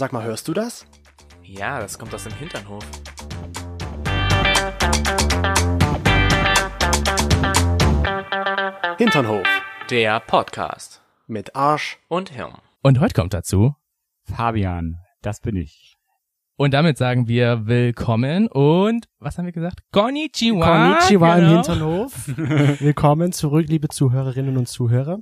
[0.00, 0.86] Sag mal, hörst du das?
[1.42, 2.82] Ja, das kommt aus dem Hinternhof.
[8.96, 9.46] Hinternhof
[9.90, 11.02] Der Podcast.
[11.26, 11.98] mit Arsch.
[12.08, 12.54] Und Hirn.
[12.80, 13.74] Und heute kommt dazu.
[14.24, 15.98] Fabian, das bin ich.
[16.56, 19.80] Und damit sagen wir willkommen und was haben wir gesagt?
[19.92, 20.94] Konnichiwa.
[20.94, 21.56] Konnichiwa im genau.
[21.56, 22.28] Hinternhof.
[22.80, 25.18] Willkommen zurück, liebe Zuhörerinnen und Zuhörer.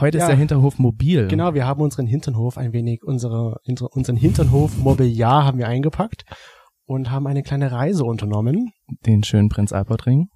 [0.00, 0.24] Heute Ja.
[0.24, 1.28] ist der Hinterhof mobil.
[1.28, 6.24] Genau, wir haben unseren Hinternhof ein wenig, unsere, unsere, unseren Hinternhof Mobiliar haben wir eingepackt
[6.86, 8.72] und haben eine kleine Reise unternommen.
[9.06, 10.28] Den schönen Prinz Albert Ring.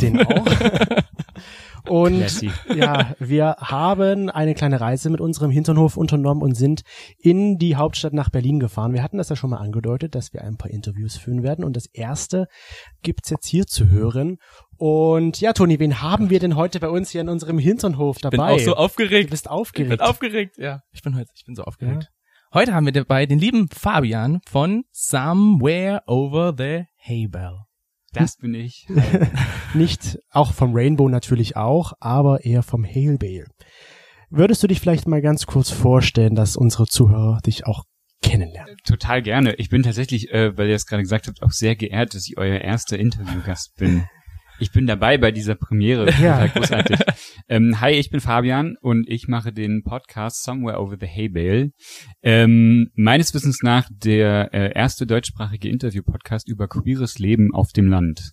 [0.00, 0.46] Den auch.
[1.88, 2.50] Und Classy.
[2.74, 6.82] ja, wir haben eine kleine Reise mit unserem Hinternhof unternommen und sind
[7.18, 8.92] in die Hauptstadt nach Berlin gefahren.
[8.92, 11.64] Wir hatten das ja schon mal angedeutet, dass wir ein paar Interviews führen werden.
[11.64, 12.46] Und das erste
[13.02, 14.36] gibt's jetzt hier zu hören.
[14.78, 18.30] Und ja, Toni, wen haben wir denn heute bei uns hier in unserem Hinternhof dabei?
[18.30, 19.30] Bin auch so du aufgeregt.
[19.30, 19.90] bist Ich aufgeregt.
[19.90, 20.82] bin aufgeregt, ja.
[20.92, 22.08] Ich bin heute, ich bin so aufgeregt.
[22.54, 27.64] Heute haben wir dabei den lieben Fabian von Somewhere Over the Haybell.
[28.12, 28.86] Das bin ich.
[29.74, 33.46] Nicht auch vom Rainbow natürlich auch, aber eher vom Hail Bale.
[34.30, 37.84] Würdest du dich vielleicht mal ganz kurz vorstellen, dass unsere Zuhörer dich auch
[38.22, 38.76] kennenlernen?
[38.84, 39.54] Total gerne.
[39.56, 42.38] Ich bin tatsächlich, äh, weil ihr es gerade gesagt habt, auch sehr geehrt, dass ich
[42.38, 44.06] euer erster Interviewgast bin.
[44.60, 46.08] Ich bin dabei bei dieser Premiere.
[46.18, 46.46] Ja.
[46.46, 46.98] Großartig.
[47.48, 51.70] ähm, hi, ich bin Fabian und ich mache den Podcast Somewhere Over the Hay Bale.
[52.22, 58.30] Ähm, meines Wissens nach der äh, erste deutschsprachige Interview-Podcast über queeres Leben auf dem Land.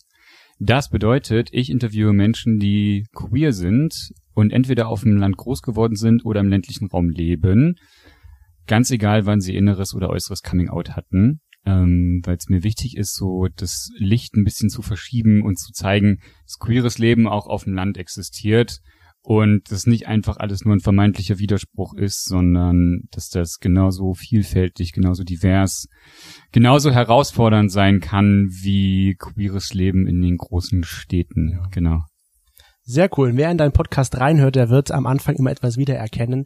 [0.58, 3.94] Das bedeutet, ich interviewe Menschen, die queer sind
[4.34, 7.76] und entweder auf dem Land groß geworden sind oder im ländlichen Raum leben.
[8.66, 11.42] Ganz egal, wann sie inneres oder äußeres Coming-out hatten.
[11.66, 15.72] Ähm, weil es mir wichtig ist, so das Licht ein bisschen zu verschieben und zu
[15.74, 18.82] zeigen, dass queeres Leben auch auf dem Land existiert
[19.26, 24.92] und das nicht einfach alles nur ein vermeintlicher Widerspruch ist, sondern dass das genauso vielfältig,
[24.92, 25.88] genauso divers,
[26.52, 31.54] genauso herausfordernd sein kann wie queeres Leben in den großen Städten.
[31.54, 31.68] Ja.
[31.72, 32.04] Genau.
[32.88, 33.32] Sehr cool.
[33.32, 36.46] Und wer in deinen Podcast reinhört, der wird am Anfang immer etwas wiedererkennen.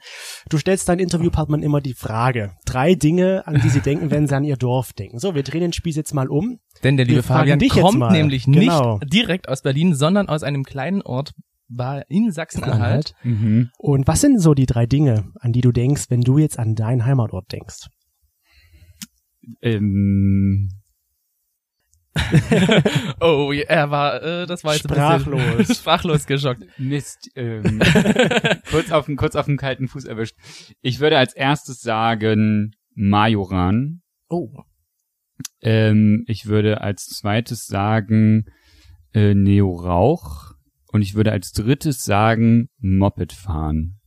[0.50, 2.54] Du stellst deinen Interviewpartnern immer die Frage.
[2.66, 5.20] Drei Dinge, an die sie denken, wenn sie an ihr Dorf denken.
[5.20, 6.60] So, wir drehen den Spieß jetzt mal um.
[6.82, 9.00] Denn der liebe Fabian kommt nämlich Genau.
[9.00, 11.34] nicht direkt aus Berlin, sondern aus einem kleinen Ort
[11.68, 13.14] war in Sachsen-Anhalt.
[13.24, 13.70] Mhm.
[13.78, 16.74] Und was sind so die drei Dinge, an die du denkst, wenn du jetzt an
[16.74, 17.88] deinen Heimatort denkst?
[19.62, 20.70] Ähm,
[23.22, 25.58] Oh, er war, äh, das war jetzt ein Sprachlos.
[25.58, 26.64] bisschen sprachlos geschockt.
[26.78, 27.80] Mist, ähm,
[28.72, 30.36] kurz auf den kurz auf den kalten Fuß erwischt.
[30.82, 34.02] Ich würde als erstes sagen Majoran.
[34.30, 34.50] Oh,
[35.62, 38.46] Ähm, ich würde als zweites sagen
[39.14, 40.54] äh, Neo Rauch
[40.92, 44.00] und ich würde als drittes sagen Moped fahren.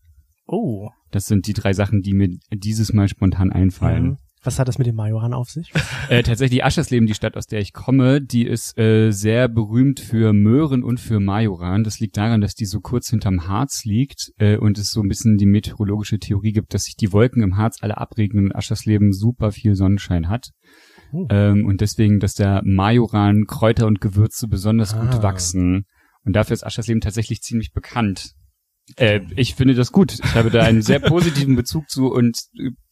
[0.47, 0.91] oh.
[1.11, 4.05] Das sind die drei Sachen, die mir dieses Mal spontan einfallen.
[4.05, 4.19] Mhm.
[4.45, 5.73] Was hat das mit dem Majoran auf sich?
[6.09, 10.33] Äh, tatsächlich Aschersleben, die Stadt, aus der ich komme, die ist äh, sehr berühmt für
[10.33, 11.85] Möhren und für Majoran.
[11.85, 15.09] Das liegt daran, dass die so kurz hinterm Harz liegt äh, und es so ein
[15.09, 19.13] bisschen die meteorologische Theorie gibt, dass sich die Wolken im Harz alle abregnen und Aschersleben
[19.13, 20.51] super viel Sonnenschein hat.
[21.13, 21.27] Oh.
[21.31, 25.05] Ähm, und deswegen, dass der Majoran Kräuter und Gewürze besonders Ah.
[25.05, 25.85] gut wachsen.
[26.25, 28.33] Und dafür ist Aschersleben tatsächlich ziemlich bekannt.
[28.97, 30.13] Äh, ich finde das gut.
[30.23, 32.37] Ich habe da einen sehr positiven Bezug zu und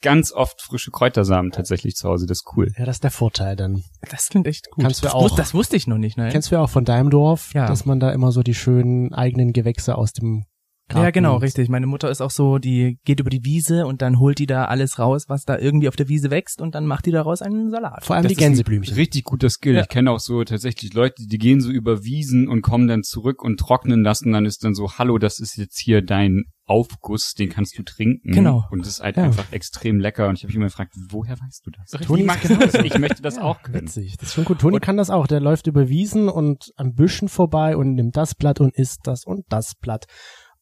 [0.01, 2.27] ganz oft frische Kräutersamen tatsächlich zu Hause.
[2.27, 2.73] Das ist cool.
[2.79, 3.83] Ja, das ist der Vorteil dann.
[4.11, 4.85] Das klingt echt gut.
[4.85, 6.29] Kannst du das, auch- wus- das wusste ich noch nicht, ne?
[6.31, 7.67] Kennst du ja auch von deinem Dorf, Ja.
[7.67, 10.45] dass man da immer so die schönen eigenen Gewächse aus dem
[10.91, 11.69] Garten Ja, genau, richtig.
[11.69, 14.67] Meine Mutter ist auch so, die geht über die Wiese und dann holt die da
[14.67, 17.71] alles raus, was da irgendwie auf der Wiese wächst und dann macht die daraus einen
[17.71, 18.05] Salat.
[18.05, 18.95] Vor allem Das die ist ein Gänseblümchen.
[18.95, 19.75] Richtig guter Skill.
[19.77, 19.83] Ja.
[19.83, 23.43] Ich kenne auch so tatsächlich Leute, die gehen so über Wiesen und kommen dann zurück
[23.43, 24.33] und trocknen lassen.
[24.33, 28.31] Dann ist dann so, hallo, das ist jetzt hier dein Aufguss, den kannst du trinken.
[28.31, 28.65] Genau.
[28.71, 29.25] Und das ist halt Ja.
[29.25, 30.29] einfach extrem lecker.
[30.29, 31.91] Und ich habe mich immer gefragt, woher weißt du das?
[32.07, 32.75] Toni mag das.
[32.75, 33.83] ich möchte das Ja, auch können.
[33.83, 34.61] Witzig, das ist schon gut.
[34.61, 35.27] Toni kann das auch.
[35.27, 39.25] Der läuft über Wiesen und an Büschen vorbei und nimmt das Blatt und isst das
[39.25, 40.07] und das Blatt.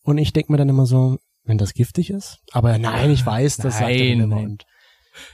[0.08, 2.38] Und ich denk mir dann immer so, wenn das giftig ist.
[2.52, 4.36] Aber nein, ich weiß, das sagt er Nein, dann immer.
[4.36, 4.44] nein.
[4.46, 4.64] Und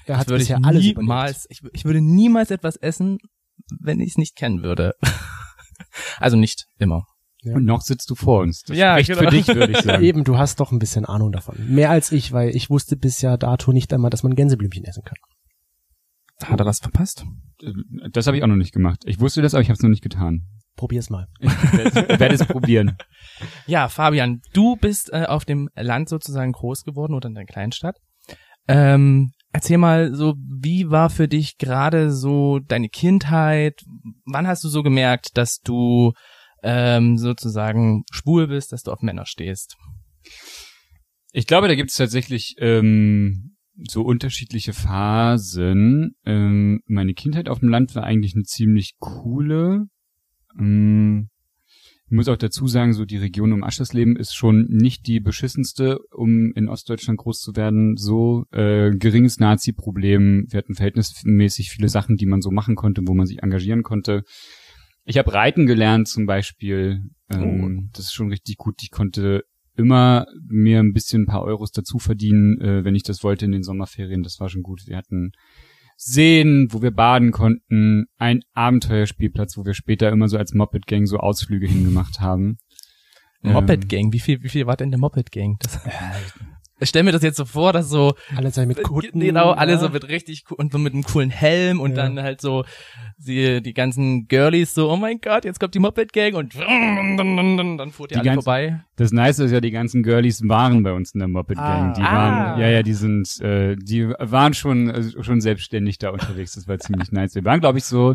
[0.04, 3.18] er hat würde ich bisher alles niemals, ich, ich würde niemals etwas essen,
[3.80, 4.94] wenn ich es nicht kennen würde.
[6.18, 7.06] also nicht immer.
[7.42, 7.54] Ja.
[7.54, 8.62] Und noch sitzt du vor uns.
[8.62, 9.20] Das Ja, genau.
[9.20, 10.02] für dich, würde ich sagen.
[10.02, 11.54] Eben, du hast doch ein bisschen Ahnung davon.
[11.68, 16.50] Mehr als ich, weil ich wusste bisher dato nicht einmal, dass man Gänseblümchen essen kann.
[16.50, 17.24] Hat er was verpasst?
[18.10, 19.04] Das habe ich auch noch nicht gemacht.
[19.04, 20.48] Ich wusste das, aber ich habe es noch nicht getan.
[20.76, 21.28] Probier's mal.
[21.38, 22.96] Ich werde werde es probieren.
[23.66, 27.96] Ja, Fabian, du bist äh, auf dem Land sozusagen groß geworden oder in der Kleinstadt.
[28.68, 33.82] Ähm, erzähl mal so, wie war für dich gerade so deine Kindheit?
[34.24, 36.12] Wann hast du so gemerkt, dass du
[36.62, 39.76] ähm, sozusagen schwul bist, dass du auf Männer stehst?
[41.32, 43.56] Ich glaube, da gibt es tatsächlich ähm,
[43.88, 46.14] so unterschiedliche Phasen.
[46.24, 49.86] Ähm, meine Kindheit auf dem Land war eigentlich eine ziemlich coole.
[50.58, 51.28] Ähm,
[52.06, 55.98] ich muss auch dazu sagen, so die Region um Aschersleben ist schon nicht die beschissenste,
[56.10, 57.96] um in Ostdeutschland groß zu werden.
[57.96, 60.46] So äh, geringes Nazi-Problem.
[60.50, 64.22] Wir hatten verhältnismäßig viele Sachen, die man so machen konnte, wo man sich engagieren konnte.
[65.04, 67.00] Ich habe Reiten gelernt zum Beispiel.
[67.30, 68.82] Ähm, Das ist schon richtig gut.
[68.82, 69.44] Ich konnte
[69.76, 73.52] immer mir ein bisschen ein paar Euros dazu verdienen, äh, wenn ich das wollte in
[73.52, 74.22] den Sommerferien.
[74.22, 74.82] Das war schon gut.
[74.86, 75.32] Wir hatten
[75.96, 81.06] Seen, wo wir baden konnten, ein Abenteuerspielplatz, wo wir später immer so als Moped Gang
[81.06, 82.58] so Ausflüge hingemacht haben.
[83.42, 85.56] Moped Gang, wie viel, wie viel war denn der Moped Gang?
[85.60, 85.78] Das,
[86.84, 89.18] ich stell mir das jetzt so vor, dass so Alle sein mit Kutten.
[89.20, 89.78] genau alle ja.
[89.78, 92.04] so mit richtig und so mit einem coolen Helm und Ja.
[92.04, 92.64] dann halt so
[93.18, 97.90] die die ganzen Girlies so oh mein Gott jetzt kommt die Moped Gang und dann
[97.90, 100.92] fuhrt ihr Die alle ganzen- vorbei Das Nice ist ja, die ganzen Girlies waren bei
[100.92, 101.90] uns in der Moped Gang.
[101.90, 101.94] Ah.
[101.96, 102.12] die Ah.
[102.12, 106.54] waren, ja, ja, die sind, äh, die waren schon, äh, schon selbstständig da unterwegs.
[106.54, 107.34] Das war ziemlich nice.
[107.34, 108.14] Wir waren, glaube ich, so,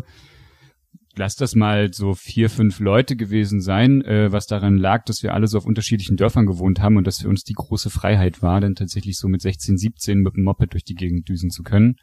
[1.20, 5.34] lass das mal so vier, fünf Leute gewesen sein, äh, was daran lag, dass wir
[5.34, 8.62] alle so auf unterschiedlichen Dörfern gewohnt haben und dass für uns die große Freiheit war,
[8.62, 11.96] dann tatsächlich so mit 16, 17 mit dem Moped durch die Gegend düsen zu können.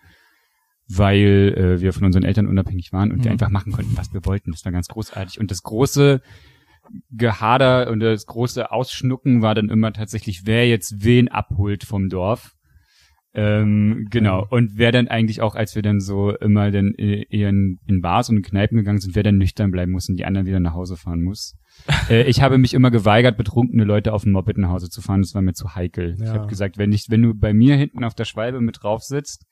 [0.87, 3.33] Weil äh, wir von unseren Eltern unabhängig waren und wir Mhm.
[3.33, 4.51] einfach machen konnten, was wir wollten.
[4.51, 5.39] Das war ganz großartig.
[5.39, 6.21] Und das große
[7.09, 12.53] Gehader und das große Ausschnucken war dann immer tatsächlich, wer jetzt wen abholt vom Dorf.
[13.33, 14.45] Ähm, genau.
[14.49, 18.01] Und wer dann eigentlich auch, als wir dann so immer dann äh, eher in, in
[18.01, 20.59] Bars und in Kneipen gegangen sind, wer dann nüchtern bleiben muss und die anderen wieder
[20.59, 21.55] nach Hause fahren muss.
[22.09, 25.21] äh, ich habe mich immer geweigert, betrunkene Leute auf dem Moped nach Hause zu fahren.
[25.21, 26.15] Das war mir zu heikel.
[26.15, 26.33] Ich Ja.
[26.33, 29.45] habe gesagt, wenn nicht, wenn du bei mir hinten auf der Schwalbe mit drauf sitzt,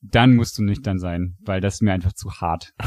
[0.00, 2.72] dann musst du nüchtern sein, weil das ist mir einfach zu hart.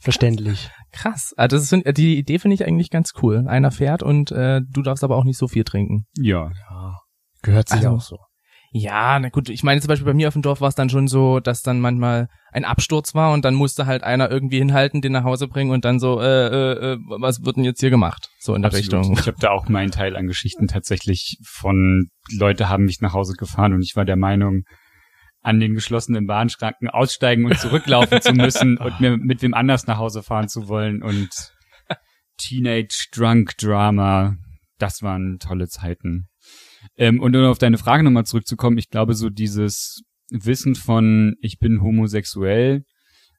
[0.00, 0.70] Verständlich.
[0.92, 4.60] krass also das ist, die Idee finde ich eigentlich ganz cool einer fährt und äh,
[4.68, 6.50] du darfst aber auch nicht so viel trinken Ja.
[6.68, 6.98] Ja.
[7.42, 8.18] Gehört sich Also- auch so.
[8.76, 10.90] Ja, na gut, ich meine zum Beispiel bei mir auf dem Dorf war es dann
[10.90, 15.00] schon so, dass dann manchmal ein Absturz war und dann musste halt einer irgendwie hinhalten,
[15.00, 17.90] den nach Hause bringen und dann so, äh, äh, äh, was wird denn jetzt hier
[17.90, 18.30] gemacht?
[18.40, 19.04] So in der Absolut.
[19.04, 19.16] Richtung.
[19.16, 23.34] Ich habe da auch meinen Teil an Geschichten tatsächlich von Leute haben mich nach Hause
[23.34, 24.64] gefahren und ich war der Meinung,
[25.40, 29.98] an den geschlossenen Bahnschranken aussteigen und zurücklaufen zu müssen und mir mit wem anders nach
[29.98, 31.28] Hause fahren zu wollen und
[32.38, 34.34] Teenage Drunk Drama,
[34.78, 36.26] das waren tolle Zeiten.
[36.96, 41.58] Ähm, und um auf deine Frage nochmal zurückzukommen, ich glaube, so dieses Wissen von ich
[41.58, 42.84] bin homosexuell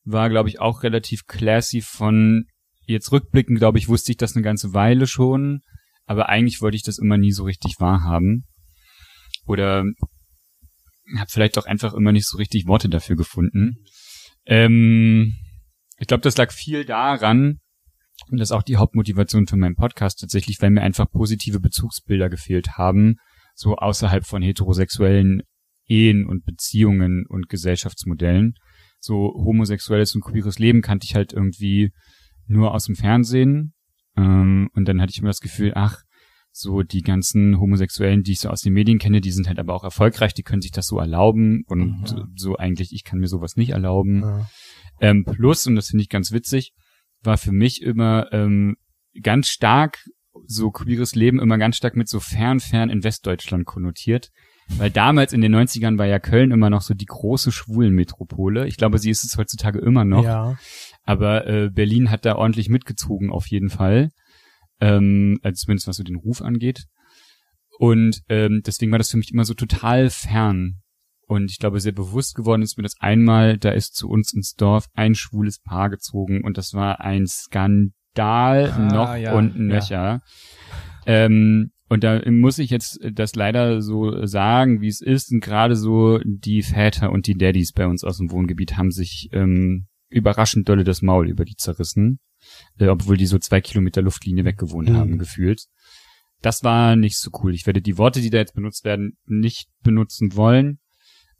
[0.04, 2.46] war, glaube ich, auch relativ classy von
[2.86, 5.62] jetzt rückblickend, glaube ich, wusste ich das eine ganze Weile schon,
[6.06, 8.46] aber eigentlich wollte ich das immer nie so richtig wahrhaben.
[9.48, 9.84] Oder
[11.18, 13.78] habe vielleicht auch einfach immer nicht so richtig Worte dafür gefunden.
[14.46, 15.34] Ähm,
[15.98, 17.60] ich glaube, das lag viel daran,
[18.30, 22.30] und das ist auch die Hauptmotivation für meinen Podcast tatsächlich, weil mir einfach positive Bezugsbilder
[22.30, 23.18] gefehlt haben,
[23.56, 25.42] so außerhalb von heterosexuellen
[25.88, 28.54] Ehen und Beziehungen und Gesellschaftsmodellen.
[29.00, 31.92] So homosexuelles und queeres Leben kannte ich halt irgendwie
[32.48, 33.74] nur aus dem Fernsehen.
[34.18, 36.02] Ähm, und dann hatte ich immer das Gefühl, ach,
[36.52, 39.74] so die ganzen Homosexuellen, die ich so aus den Medien kenne, die sind halt aber
[39.74, 42.32] auch erfolgreich, die können sich das so erlauben und Mhm.
[42.36, 44.22] so eigentlich, ich kann mir sowas nicht erlauben.
[44.22, 44.50] Ja.
[45.02, 46.72] Ähm, plus, und das finde ich ganz witzig,
[47.22, 48.78] war für mich immer ähm,
[49.22, 49.98] ganz stark,
[50.48, 54.32] so queeres Leben immer ganz stark mit so fern, fern in Westdeutschland konnotiert.
[54.68, 58.68] Weil damals in den 90ern war ja Köln immer noch so die große Schwulenmetropole.
[58.68, 60.24] Ich glaube, sie ist es heutzutage immer noch.
[60.24, 60.58] Ja.
[61.04, 64.10] Aber äh, Berlin hat da ordentlich mitgezogen auf jeden Fall.
[64.82, 66.86] Ähm, also zumindest was so den Ruf angeht.
[67.78, 70.82] Und ähm, deswegen war das für mich immer so total fern.
[71.28, 74.54] Und ich glaube, sehr bewusst geworden ist mir das einmal, da ist zu uns ins
[74.54, 80.22] Dorf ein schwules Paar gezogen und das war ein Skandal Ah, noch ja, und nöcher.
[81.06, 85.32] Ähm, und da muss ich jetzt das leider so sagen, wie es ist.
[85.32, 89.30] Und gerade so die Väter und die Daddys bei uns aus dem Wohngebiet haben sich
[89.34, 92.20] ähm, überraschend dolle das Maul über die zerrissen,
[92.80, 94.96] äh, obwohl die so zwei Kilometer Luftlinie weggewohnt Mhm.
[94.98, 95.66] haben, gefühlt.
[96.42, 97.54] Das war nicht so cool.
[97.54, 100.80] Ich werde die Worte, die da jetzt benutzt werden, nicht benutzen wollen.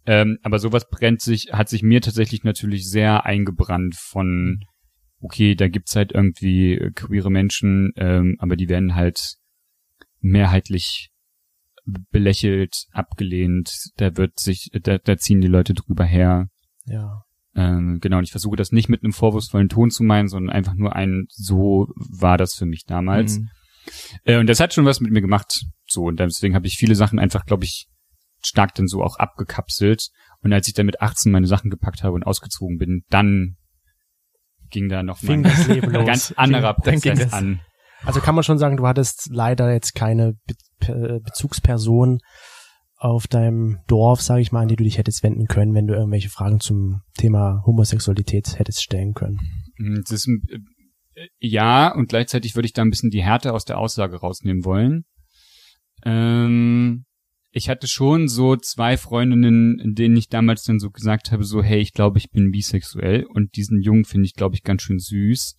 [0.06, 4.60] Ähm, aber sowas brennt sich, hat sich mir tatsächlich natürlich sehr eingebrannt von,
[5.26, 9.36] okay, da gibt's halt irgendwie äh, queere Menschen, ähm, aber die werden halt
[10.22, 11.10] mehrheitlich
[12.12, 16.48] belächelt, abgelehnt, da wird sich, da, da ziehen die Leute drüber her.
[16.86, 17.24] Ja.
[17.56, 20.74] Ähm, genau, und ich versuche das nicht mit einem vorwurfsvollen Ton zu meinen, sondern einfach
[20.76, 23.40] nur ein, so war das für mich damals.
[23.40, 23.50] Mhm.
[24.26, 25.66] Äh, und das hat schon was mit mir gemacht.
[25.88, 27.88] So, und deswegen habe ich viele Sachen einfach, glaube ich,
[28.44, 30.10] stark dann so auch abgekapselt.
[30.42, 33.58] Und als ich dann mit 18 meine Sachen gepackt habe und ausgezogen bin, dann
[34.70, 37.60] ging da noch Fing mal ein ganz anderer Prozess an.
[38.04, 42.20] Also kann man schon sagen, du hattest leider jetzt keine Be Pe- Bezugsperson
[42.98, 45.94] auf deinem Dorf, sage ich mal, an die du dich hättest wenden können, wenn du
[45.94, 49.40] irgendwelche Fragen zum Thema Homosexualität hättest stellen können?
[49.78, 50.42] Mm, Das ist, ein-
[51.16, 54.66] äh, ja, und gleichzeitig würde ich da ein bisschen die Härte aus der Aussage rausnehmen
[54.66, 55.06] wollen.
[56.06, 57.06] Ähm,
[57.56, 61.64] ich hatte schon so zwei Freundinnen, in denen ich damals dann so gesagt habe, so,
[61.64, 63.24] hey, ich glaube, ich bin bisexuell.
[63.24, 65.56] Und diesen Jungen finde ich, glaube ich, ganz schön süß.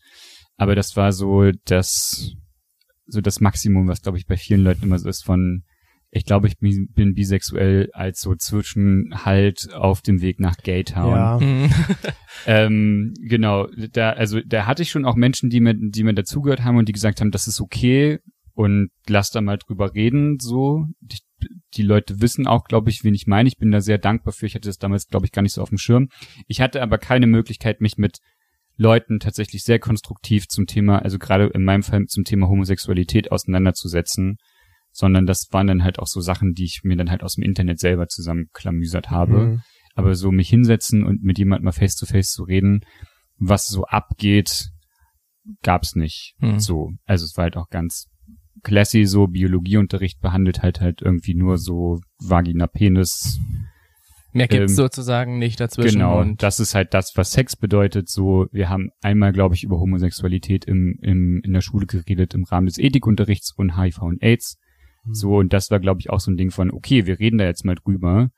[0.59, 2.35] Aber das war so das,
[3.07, 5.63] so das Maximum, was, glaube ich, bei vielen Leuten immer so ist von,
[6.11, 11.11] ich glaube, ich bin, bin bisexuell als so Zwischenhalt auf dem Weg nach Gaytown.
[11.11, 11.39] Ja.
[11.41, 11.71] Mhm.
[12.49, 16.63] Ähm, genau, da, also da hatte ich schon auch Menschen, die mir, die mir dazugehört
[16.63, 18.21] haben und die gesagt haben, das ist okay
[18.57, 20.87] und lass da mal drüber reden, so.
[21.01, 21.19] Die,
[21.75, 23.49] die Leute wissen auch, glaube ich, wen ich meine.
[23.49, 24.47] Ich bin da sehr dankbar für.
[24.47, 26.09] Ich hatte das damals, glaube ich, gar nicht so auf dem Schirm.
[26.47, 28.19] Ich hatte aber keine Möglichkeit, mich mit
[28.79, 34.39] Leuten tatsächlich sehr konstruktiv zum Thema, also gerade in meinem Fall zum Thema Homosexualität auseinanderzusetzen,
[34.91, 37.45] sondern das waren dann halt auch so Sachen, die ich mir dann halt aus dem
[37.45, 39.39] Internet selber zusammenklamüsert habe.
[39.39, 39.63] Mhm.
[39.95, 42.81] Aber so mich hinsetzen und mit jemandem mal face to face zu reden,
[43.37, 44.71] was so abgeht,
[45.63, 46.35] gab's nicht.
[46.39, 46.59] Hm.
[46.59, 46.93] So.
[47.05, 48.09] Also es war halt auch ganz
[48.63, 53.41] classy, so Biologieunterricht behandelt halt halt irgendwie nur so Vagina, Penis.
[54.33, 56.01] Mehr gibt's Ähm, sozusagen nicht dazwischen.
[56.01, 56.21] Genau.
[56.21, 58.11] Und das ist halt das, was Sex bedeutet.
[58.11, 62.45] So, wir haben einmal, glaube ich, über Homosexualität im, im, in der Schule geredet im
[62.45, 64.59] Rahmen des Ethikunterrichts und HIV und AIDS.
[65.05, 65.15] Mhm.
[65.15, 67.45] So, und das war, glaube ich, auch so ein Ding von, okay, wir reden da
[67.47, 68.29] jetzt mal drüber.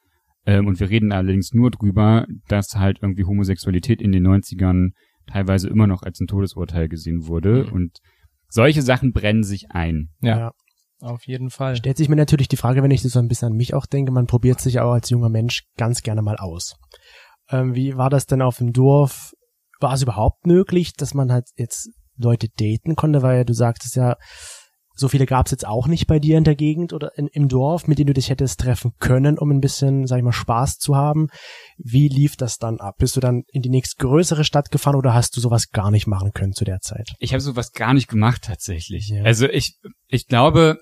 [0.46, 4.90] Ähm, und wir reden allerdings nur drüber, dass halt irgendwie Homosexualität in den 90ern
[5.26, 7.64] teilweise immer noch als ein Todesurteil gesehen wurde.
[7.64, 7.72] Mhm.
[7.72, 7.98] Und
[8.48, 10.10] solche Sachen brennen sich ein.
[10.20, 10.52] ja, Ja.
[11.00, 11.76] auf jeden Fall.
[11.76, 14.12] Stellt sich mir natürlich die Frage, wenn ich so ein bisschen an mich auch denke,
[14.12, 16.76] man probiert sich auch als junger Mensch ganz gerne mal aus.
[17.50, 19.32] Ähm, wie war das denn auf dem Dorf?
[19.80, 24.16] War es überhaupt möglich, dass man halt jetzt Leute daten konnte, weil du sagtest ja,
[24.98, 27.48] so viele gab es jetzt auch nicht bei dir in der Gegend oder in, im
[27.48, 30.78] Dorf, mit denen du dich hättest treffen können, um ein bisschen, sag ich mal, Spaß
[30.78, 31.28] zu haben.
[31.76, 32.96] Wie lief das dann ab?
[32.98, 36.32] Bist du dann in die nächstgrößere Stadt gefahren oder hast du sowas gar nicht machen
[36.32, 37.12] können zu der Zeit?
[37.18, 39.08] Ich habe sowas gar nicht gemacht tatsächlich.
[39.08, 39.22] Ja.
[39.22, 39.78] Also ich,
[40.08, 40.78] ich glaube,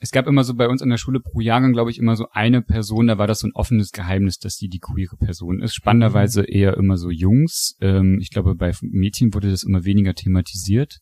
[0.00, 2.26] es gab immer so bei uns an der Schule pro Jahrgang, glaube ich, immer so
[2.32, 5.74] eine Person, da war das so ein offenes Geheimnis, dass die die queere Person ist.
[5.74, 7.76] Spannenderweise eher immer so Jungs.
[7.80, 10.98] Ähm, ich glaube, bei Mädchen wurde das immer weniger thematisiert.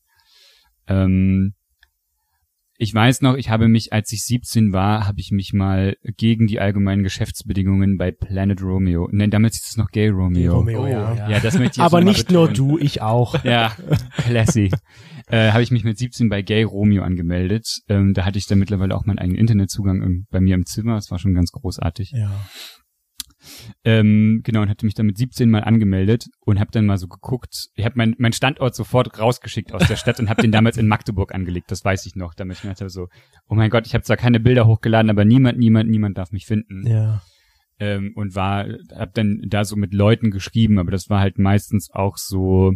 [0.86, 1.54] Ähm,
[2.82, 6.46] ich weiß noch, ich habe mich, als ich 17 war, habe ich mich mal gegen
[6.46, 10.54] die allgemeinen Geschäftsbedingungen bei Planet Romeo, nein, damals hieß es noch Gay Romeo.
[10.56, 11.28] Romeo, Oh, ja.
[11.28, 11.40] ja.
[11.40, 13.44] Das möchte ich Aber nicht nur du, ich auch.
[13.44, 13.76] Ja,
[14.16, 14.70] classy.
[15.26, 17.80] äh, habe ich mich mit 17 bei Gay Romeo angemeldet.
[17.88, 20.94] Ähm, da hatte ich dann mittlerweile auch meinen eigenen Internetzugang im, bei mir im Zimmer.
[20.94, 22.12] Das war schon ganz großartig.
[22.12, 22.30] Ja.
[23.84, 27.08] Ähm, genau, und hatte mich dann mit 17 mal angemeldet und habe dann mal so
[27.08, 27.68] geguckt.
[27.74, 30.88] Ich habe meinen mein Standort sofort rausgeschickt aus der Stadt und habe den damals in
[30.88, 31.70] Magdeburg angelegt.
[31.70, 32.34] Das weiß ich noch.
[32.34, 33.08] Damit ich mir dachte so,
[33.48, 36.46] oh mein Gott, ich habe zwar keine Bilder hochgeladen, aber niemand, niemand, niemand darf mich
[36.46, 36.86] finden.
[36.86, 37.22] Ja.
[37.78, 41.90] ähm, und war, hab dann da so mit Leuten geschrieben, aber das war halt meistens
[41.90, 42.74] auch so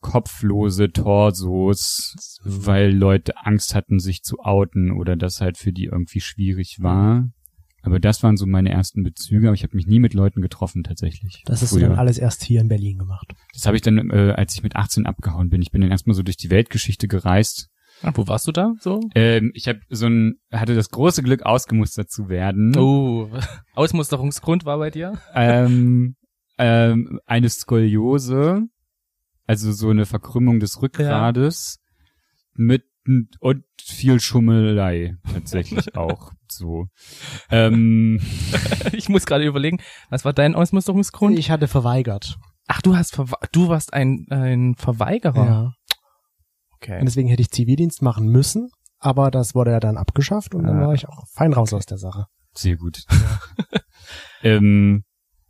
[0.00, 6.20] kopflose Torsos, weil Leute Angst hatten, sich zu outen oder das halt für die irgendwie
[6.20, 7.28] schwierig war.
[7.82, 10.82] Aber das waren so meine ersten Bezüge, aber ich habe mich nie mit Leuten getroffen
[10.82, 11.42] tatsächlich.
[11.46, 11.88] Das hast du früher.
[11.88, 13.32] dann alles erst hier in Berlin gemacht.
[13.54, 15.62] Das habe ich dann, äh, als ich mit 18 abgehauen bin.
[15.62, 17.68] Ich bin dann erstmal so durch die Weltgeschichte gereist.
[18.02, 19.00] Ah, wo warst du da so?
[19.14, 22.76] Ähm, ich habe so ein, hatte das große Glück, ausgemustert zu werden.
[22.76, 23.30] Oh,
[23.74, 25.18] Ausmusterungsgrund war bei dir?
[25.34, 26.16] ähm,
[26.58, 28.62] ähm, eine Skoliose,
[29.46, 31.78] also so eine Verkrümmung des Rückgrades
[32.54, 32.84] mit
[33.40, 36.86] und viel Schummelei tatsächlich auch so.
[37.50, 38.20] Ähm,
[38.92, 39.78] Ich muss gerade überlegen,
[40.10, 41.38] was war dein Ausmusterungsgrund?
[41.38, 42.36] Ich hatte verweigert.
[42.68, 43.18] Ach, du hast
[43.52, 45.44] du warst ein ein Verweigerer.
[45.46, 45.60] Ja.
[45.62, 45.74] Und
[46.82, 47.00] Okay.
[47.04, 50.86] deswegen hätte ich Zivildienst machen müssen, aber das wurde ja dann abgeschafft und dann Ah.
[50.86, 52.24] war ich auch fein raus aus der Sache.
[52.54, 53.04] sehr gut.
[54.42, 55.04] ähm,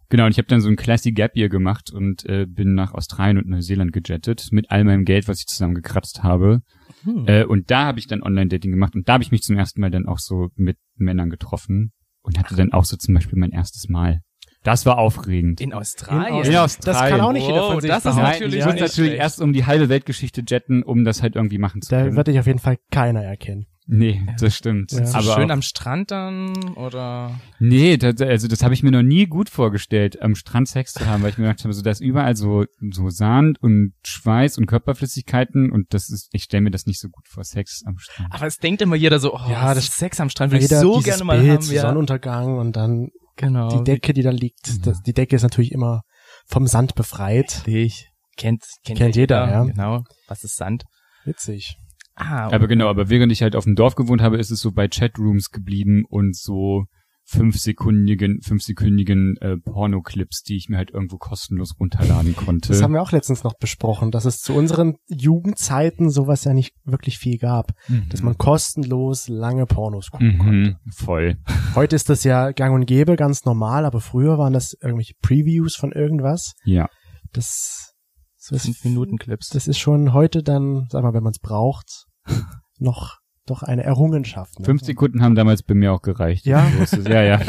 [0.08, 2.92] genau, und ich habe dann so ein Classy Gap Year gemacht und äh, bin nach
[2.94, 6.62] Australien und Neuseeland gejettet mit all meinem Geld, was ich zusammengekratzt habe.
[7.04, 7.24] Hm.
[7.26, 9.80] Äh, und da habe ich dann Online-Dating gemacht und da habe ich mich zum ersten
[9.80, 11.92] Mal dann auch so mit Männern getroffen
[12.22, 14.20] und hatte dann auch so zum Beispiel mein erstes Mal.
[14.62, 15.60] Das war aufregend.
[15.62, 16.44] in Australien.
[16.44, 17.00] In Australien.
[17.00, 19.14] Das kann auch nicht jeder Wow, von sich das ist natürlich ich muss natürlich schlecht.
[19.22, 22.16] erst um die halbe Weltgeschichte jetten, um das halt irgendwie machen zu Da können.
[22.16, 23.66] wird dich auf jeden Fall keiner erkennen.
[23.90, 24.92] Nee, das stimmt.
[24.92, 25.04] Ja.
[25.04, 29.02] so Aber schön am Strand dann oder nee, das, also das habe ich mir noch
[29.02, 31.90] nie gut vorgestellt, am Strand Sex zu haben, weil ich mir gedacht habe, so da
[31.90, 36.70] ist überall so so Sand und Schweiß und Körperflüssigkeiten und das ist, ich stelle mir
[36.70, 38.32] das nicht so gut vor, Sex am Strand.
[38.32, 40.70] aber es denkt immer jeder so, oh, Ja, das- das Sex am Strand würde ich
[40.70, 41.82] Jeder so gerne mal Bild haben, ja.
[41.82, 43.78] Sonnenuntergang und dann Genau.
[43.78, 44.86] die Decke, die da liegt.
[44.86, 46.02] Das, die Decke ist natürlich immer
[46.46, 47.62] vom Sand befreit.
[47.66, 48.08] Richtig.
[48.36, 49.64] Kennt, kennt, Kennt jeder, ja.
[49.64, 50.04] Genau.
[50.28, 50.84] Was ist Sand?
[51.24, 51.76] Witzig.
[52.20, 54.72] Ah, Aber genau, aber während ich halt auf dem Dorf gewohnt habe, ist es so
[54.72, 56.84] bei Chatrooms geblieben und so
[57.24, 62.68] fünfsekündigen, fünfsekündigen äh, Pornoclips, die ich mir halt irgendwo kostenlos runterladen konnte.
[62.68, 66.74] Das haben wir auch letztens noch besprochen, dass es zu unseren Jugendzeiten sowas ja nicht
[66.84, 67.72] wirklich viel gab,
[68.08, 70.52] dass man kostenlos lange Pornos gucken konnte.
[70.52, 71.36] mhm, voll.
[71.74, 75.76] Heute ist das ja gang und gäbe, ganz normal, aber früher waren das irgendwelche Previews
[75.76, 76.54] von irgendwas.
[76.64, 76.88] Ja.
[77.32, 77.94] Das,
[78.36, 79.50] so ist, Fünf Minuten Clips.
[79.50, 82.06] das ist schon heute dann, sag mal, wenn man es braucht,
[82.78, 84.58] noch doch eine Errungenschaft.
[84.60, 84.64] Ne?
[84.64, 86.46] Fünf Sekunden haben damals bei mir auch gereicht.
[86.46, 86.70] Ja.
[86.86, 87.40] So ja, ja.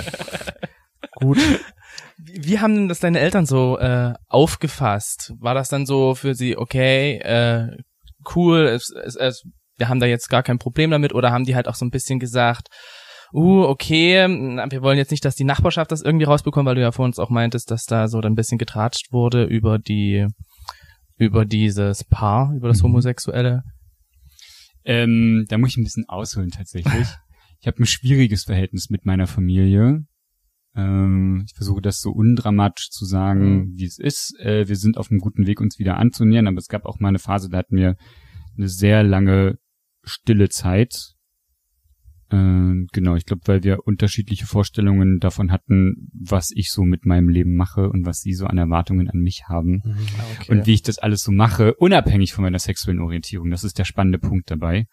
[1.16, 1.38] Gut.
[2.18, 5.34] Wie, wie haben denn das deine Eltern so äh, aufgefasst?
[5.40, 7.78] War das dann so für sie, okay, äh,
[8.36, 9.44] cool, es, es, es,
[9.78, 11.92] wir haben da jetzt gar kein Problem damit oder haben die halt auch so ein
[11.92, 12.70] bisschen gesagt,
[13.34, 16.92] uh, okay, wir wollen jetzt nicht, dass die Nachbarschaft das irgendwie rausbekommt, weil du ja
[16.92, 20.28] vor uns auch meintest, dass da so dann ein bisschen getratscht wurde über die,
[21.18, 22.88] über dieses Paar, über das Mhm.
[22.88, 23.64] Homosexuelle.
[24.84, 27.08] Ähm, da muss ich ein bisschen ausholen tatsächlich.
[27.64, 30.04] Ich habe ein schwieriges Verhältnis mit meiner Familie.
[30.76, 34.36] Ähm, ich versuche das so undramatisch zu sagen, wie es ist.
[34.40, 37.10] Äh, wir sind auf einem guten Weg, uns wieder anzunähern, aber es gab auch mal
[37.10, 37.98] eine Phase, da hatten wir
[38.58, 39.60] eine sehr lange
[40.04, 41.14] stille Zeit.
[42.32, 47.28] Äh, genau, ich glaube, weil wir unterschiedliche Vorstellungen davon hatten, was ich so mit meinem
[47.30, 49.82] Leben mache und was sie so an Erwartungen an mich haben
[50.40, 50.52] Okay.
[50.52, 53.50] und wie ich das alles so mache, unabhängig von meiner sexuellen Orientierung.
[53.52, 54.86] Das ist der spannende Punkt dabei.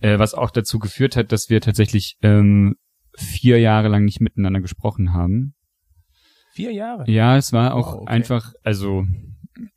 [0.00, 2.76] Äh, was auch dazu geführt hat, dass wir tatsächlich ähm,
[3.16, 5.54] vier Jahre lang nicht miteinander gesprochen haben.
[6.52, 7.04] Vier Jahre.
[7.10, 8.12] Ja, es war auch Wow, okay.
[8.12, 9.04] einfach, also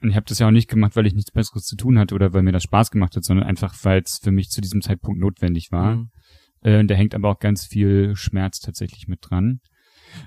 [0.01, 2.15] und ich habe das ja auch nicht gemacht, weil ich nichts Besseres zu tun hatte
[2.15, 4.81] oder weil mir das Spaß gemacht hat, sondern einfach, weil es für mich zu diesem
[4.81, 5.97] Zeitpunkt notwendig war.
[5.97, 6.09] Mhm.
[6.63, 9.59] Äh, da hängt aber auch ganz viel Schmerz tatsächlich mit dran.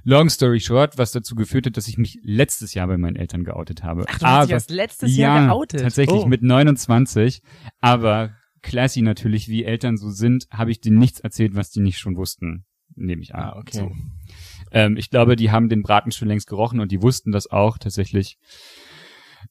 [0.03, 3.45] Long story short, was dazu geführt hat, dass ich mich letztes Jahr bei meinen Eltern
[3.45, 4.05] geoutet habe.
[4.09, 5.81] Ach, du hast dich erst letztes Jahr geoutet.
[5.81, 6.27] Tatsächlich Oh.
[6.27, 7.41] mit 29.
[7.81, 11.99] Aber classy natürlich, wie Eltern so sind, habe ich denen nichts erzählt, was die nicht
[11.99, 12.65] schon wussten.
[12.97, 13.43] Nehme ich an.
[13.43, 13.79] Ah, okay.
[13.79, 13.93] So.
[14.73, 17.79] Ähm, ich glaube, die haben den Braten schon längst gerochen und die wussten das auch
[17.79, 18.39] tatsächlich.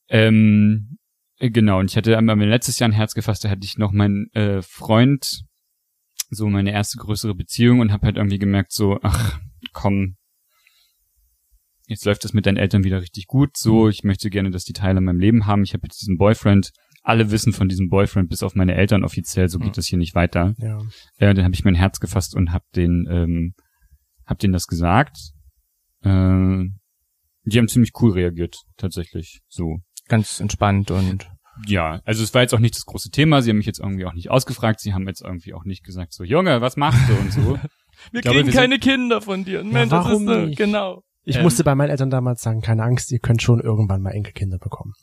[0.09, 0.97] Ähm,
[1.39, 3.91] äh, genau, und ich hatte einmal letztes Jahr ein Herz gefasst, da hatte ich noch
[3.91, 5.43] meinen äh, Freund,
[6.29, 9.39] so meine erste größere Beziehung und habe halt irgendwie gemerkt, so, ach,
[9.73, 10.17] komm,
[11.87, 14.73] jetzt läuft das mit deinen Eltern wieder richtig gut, so, ich möchte gerne, dass die
[14.73, 15.63] Teile in meinem Leben haben.
[15.63, 16.71] Ich habe jetzt diesen Boyfriend,
[17.03, 20.15] alle wissen von diesem Boyfriend, bis auf meine Eltern offiziell, so geht das hier nicht
[20.15, 20.55] weiter.
[20.57, 20.79] Ja.
[21.17, 23.53] Äh, dann habe ich mein Herz gefasst und hab den, ähm,
[24.25, 25.17] hab denen das gesagt.
[26.01, 26.63] Äh,
[27.43, 29.41] die haben ziemlich cool reagiert, tatsächlich.
[29.47, 29.77] So.
[30.07, 31.27] Ganz entspannt und
[31.65, 33.41] Ja, also es war jetzt auch nicht das große Thema.
[33.41, 34.79] Sie haben mich jetzt irgendwie auch nicht ausgefragt.
[34.79, 37.59] Sie haben jetzt irgendwie auch nicht gesagt, so Junge, was machst du und so.
[38.11, 39.63] wir glaube, kriegen wir keine Kinder von dir.
[39.63, 40.57] Mensch, das warum ist äh, nicht?
[40.57, 41.03] genau.
[41.23, 41.43] Ich Ähm.
[41.43, 44.93] musste bei meinen Eltern damals sagen, keine Angst, ihr könnt schon irgendwann mal Enkelkinder bekommen.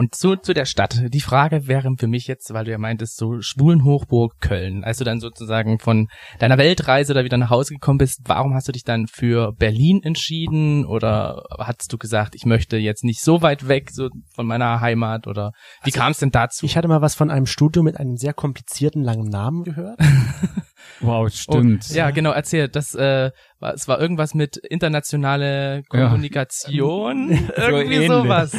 [0.00, 0.98] Und zu, zu der Stadt.
[1.12, 4.82] Die Frage wäre für mich jetzt, weil du ja meintest, so Schwulenhochburg Köln.
[4.82, 6.08] Als du dann sozusagen von
[6.38, 10.00] deiner Weltreise da wieder nach Hause gekommen bist, warum hast du dich dann für Berlin
[10.02, 10.86] entschieden?
[10.86, 15.26] Oder hattest du gesagt, ich möchte jetzt nicht so weit weg so von meiner Heimat?
[15.26, 15.52] Oder
[15.84, 16.64] wie kam es denn dazu?
[16.64, 20.00] Ich hatte mal was von einem Studio mit einem sehr komplizierten langen Namen gehört.
[21.00, 21.86] Wow, stimmt.
[21.90, 22.68] Oh, ja, genau, erzähl.
[22.68, 28.08] Das, äh, war, es war irgendwas mit internationale Kommunikation, irgendwie ähnlich.
[28.08, 28.52] sowas.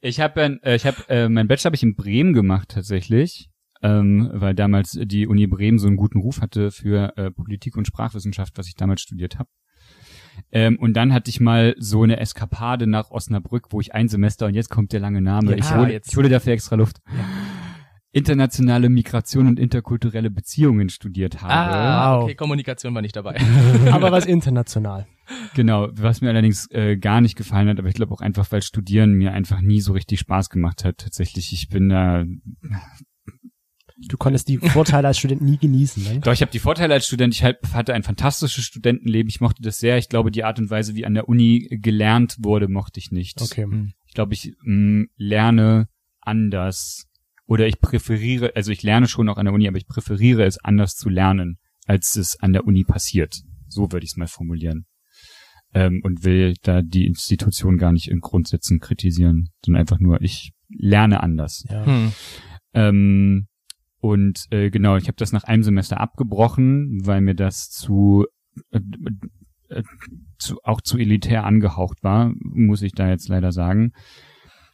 [0.00, 3.50] Ich habe äh, ich habe äh, mein Bachelor habe ich in Bremen gemacht tatsächlich,
[3.82, 7.86] ähm, weil damals die Uni Bremen so einen guten Ruf hatte für äh, Politik und
[7.86, 9.48] Sprachwissenschaft, was ich damals studiert habe.
[10.52, 14.46] Ähm, und dann hatte ich mal so eine Eskapade nach Osnabrück, wo ich ein Semester
[14.46, 15.50] und jetzt kommt der lange Name.
[15.52, 16.10] Ja, ich hole jetzt.
[16.10, 16.98] ich hole dafür extra Luft.
[18.12, 21.52] Internationale Migration und interkulturelle Beziehungen studiert habe.
[21.52, 23.36] Ah, okay, Kommunikation war nicht dabei.
[23.92, 25.06] Aber was international.
[25.54, 28.62] Genau, was mir allerdings äh, gar nicht gefallen hat, aber ich glaube auch einfach, weil
[28.62, 30.98] Studieren mir einfach nie so richtig Spaß gemacht hat.
[30.98, 32.24] Tatsächlich, ich bin da
[34.08, 36.20] Du konntest die Vorteile als Student nie genießen, ne?
[36.20, 37.34] Doch, ich habe die Vorteile als Student.
[37.34, 39.28] Ich halt, hatte ein fantastisches Studentenleben.
[39.28, 39.98] Ich mochte das sehr.
[39.98, 43.42] Ich glaube, die Art und Weise, wie an der Uni gelernt wurde, mochte ich nicht.
[43.42, 43.66] Okay.
[44.06, 45.88] Ich glaube, ich mh, lerne
[46.20, 47.06] anders.
[47.46, 50.56] Oder ich präferiere, also ich lerne schon auch an der Uni, aber ich präferiere es
[50.58, 53.42] anders zu lernen, als es an der Uni passiert.
[53.68, 54.86] So würde ich es mal formulieren.
[55.72, 60.52] Ähm, und will da die Institution gar nicht in Grundsätzen kritisieren, sondern einfach nur, ich
[60.68, 61.64] lerne anders.
[61.70, 61.86] Ja.
[61.86, 62.12] Hm.
[62.74, 63.46] Ähm,
[64.00, 68.26] und äh, genau, ich habe das nach einem Semester abgebrochen, weil mir das zu,
[68.70, 68.80] äh,
[69.68, 69.82] äh,
[70.38, 73.92] zu auch zu elitär angehaucht war, muss ich da jetzt leider sagen.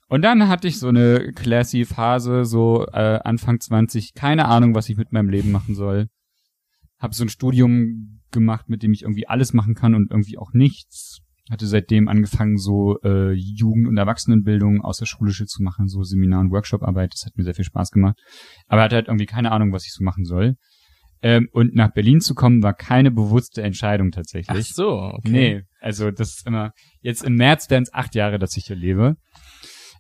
[0.09, 4.89] Und dann hatte ich so eine classy Phase, so äh, Anfang 20, keine Ahnung, was
[4.89, 6.07] ich mit meinem Leben machen soll.
[6.99, 10.53] Hab so ein Studium gemacht, mit dem ich irgendwie alles machen kann und irgendwie auch
[10.53, 11.18] nichts.
[11.51, 17.12] Hatte seitdem angefangen, so äh, Jugend- und Erwachsenenbildung außerschulische zu machen, so Seminar- und Workshoparbeit.
[17.12, 18.18] Das hat mir sehr viel Spaß gemacht.
[18.66, 20.57] Aber hatte halt irgendwie keine Ahnung, was ich so machen soll.
[21.22, 24.75] Ähm, und nach Berlin zu kommen, war keine bewusste Entscheidung Ach tatsächlich.
[24.75, 25.31] so, okay.
[25.31, 28.77] Nee, also das ist immer, jetzt im März wären es acht Jahre, dass ich hier
[28.77, 29.16] lebe.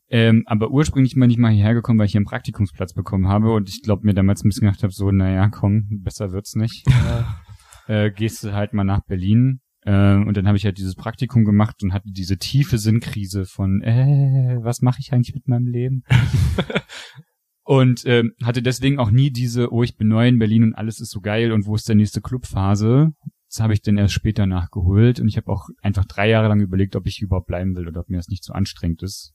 [0.08, 3.52] Ähm, aber ursprünglich bin ich mal hierher gekommen, weil ich hier einen Praktikumsplatz bekommen habe
[3.52, 6.84] und ich glaube mir damals ein bisschen gedacht habe, so, naja, komm, besser wird's nicht.
[7.86, 9.60] äh, gehst du halt mal nach Berlin.
[9.82, 13.82] Äh, und dann habe ich halt dieses Praktikum gemacht und hatte diese tiefe Sinnkrise von,
[13.82, 16.02] äh, was mache ich eigentlich mit meinem Leben?
[17.62, 21.00] und ähm, hatte deswegen auch nie diese, oh, ich bin neu in Berlin und alles
[21.00, 23.12] ist so geil und wo ist der nächste Clubphase?
[23.48, 26.60] Das habe ich dann erst später nachgeholt und ich habe auch einfach drei Jahre lang
[26.60, 29.34] überlegt, ob ich überhaupt bleiben will oder ob mir das nicht zu anstrengend ist.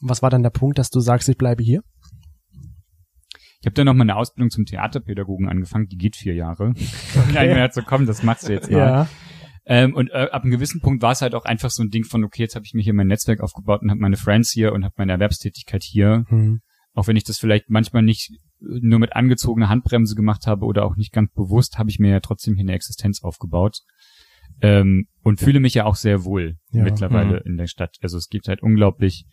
[0.00, 1.82] Was war dann der Punkt, dass du sagst, ich bleibe hier?
[3.60, 6.70] Ich habe dann noch mal eine Ausbildung zum Theaterpädagogen angefangen, die geht vier Jahre.
[6.70, 6.86] Okay.
[7.34, 8.78] Nein, mehr so komm, das machst du jetzt mal.
[8.78, 9.08] Ja.
[9.66, 12.04] Ähm, und äh, ab einem gewissen Punkt war es halt auch einfach so ein Ding
[12.04, 14.72] von, okay, jetzt habe ich mir hier mein Netzwerk aufgebaut und habe meine Friends hier
[14.72, 16.24] und habe meine Erwerbstätigkeit hier.
[16.28, 16.60] Hm.
[16.94, 20.96] Auch wenn ich das vielleicht manchmal nicht nur mit angezogener Handbremse gemacht habe oder auch
[20.96, 23.80] nicht ganz bewusst, habe ich mir ja trotzdem hier eine Existenz aufgebaut.
[24.60, 26.82] Ähm, und fühle mich ja auch sehr wohl Ja.
[26.82, 27.96] mittlerweile in der Stadt.
[28.02, 29.26] Also es gibt halt unglaublich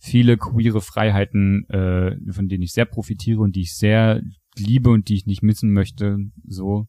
[0.00, 4.22] viele queere Freiheiten, äh, von denen ich sehr profitiere und die ich sehr
[4.56, 6.16] liebe und die ich nicht missen möchte.
[6.46, 6.88] So.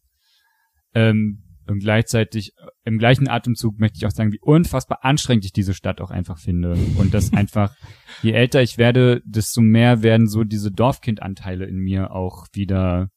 [0.94, 5.54] Ähm, und gleichzeitig äh, im gleichen Atemzug möchte ich auch sagen, wie unfassbar anstrengend ich
[5.54, 6.78] diese Stadt auch einfach finde.
[6.98, 7.76] Und das einfach,
[8.24, 13.10] je älter ich werde, desto mehr werden so diese Dorfkindanteile in mir auch wieder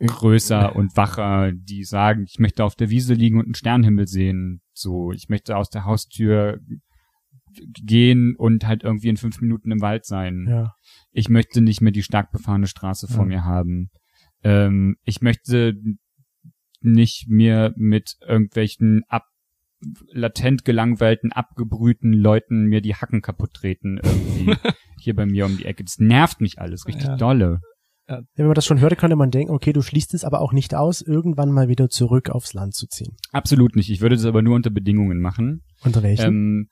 [0.00, 4.60] größer und wacher, die sagen, ich möchte auf der Wiese liegen und einen Sternenhimmel sehen.
[4.72, 6.58] So, ich möchte aus der Haustür
[7.84, 10.46] gehen und halt irgendwie in fünf Minuten im Wald sein.
[10.48, 10.74] Ja.
[11.12, 13.28] Ich möchte nicht mehr die stark befahrene Straße vor Ja.
[13.28, 13.90] mir haben.
[14.42, 15.74] Ähm, ich möchte
[16.80, 19.24] nicht mehr mit irgendwelchen ab
[20.12, 24.54] latent gelangweilten, abgebrühten Leuten mir die Hacken kaputt treten irgendwie
[25.00, 25.84] hier bei mir um die Ecke.
[25.84, 27.16] Das nervt mich alles richtig Ja.
[27.16, 27.60] dolle.
[28.08, 30.52] Ja, Wenn man das schon hörte, könnte man denken, okay, du schließt es aber auch
[30.52, 33.16] nicht aus, irgendwann mal wieder zurück aufs Land zu ziehen.
[33.32, 33.88] Absolut nicht.
[33.90, 35.62] Ich würde das aber nur unter Bedingungen machen.
[35.82, 36.26] Unter welchen?
[36.26, 36.68] Ähm,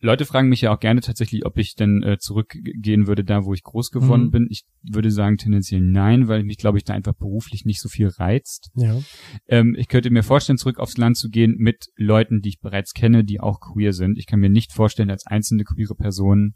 [0.00, 3.54] Leute fragen mich ja auch gerne tatsächlich, ob ich denn äh, zurückgehen würde, da wo
[3.54, 4.30] ich groß geworden Mhm.
[4.30, 4.46] bin.
[4.50, 8.08] Ich würde sagen tendenziell nein, weil mich, glaube ich, da einfach beruflich nicht so viel
[8.08, 8.70] reizt.
[8.74, 9.00] ja.
[9.48, 12.92] Ähm, ich könnte mir vorstellen, zurück aufs Land zu gehen mit Leuten, die ich bereits
[12.92, 14.18] kenne, die auch queer sind.
[14.18, 16.54] Ich kann mir nicht vorstellen, als einzelne queere Person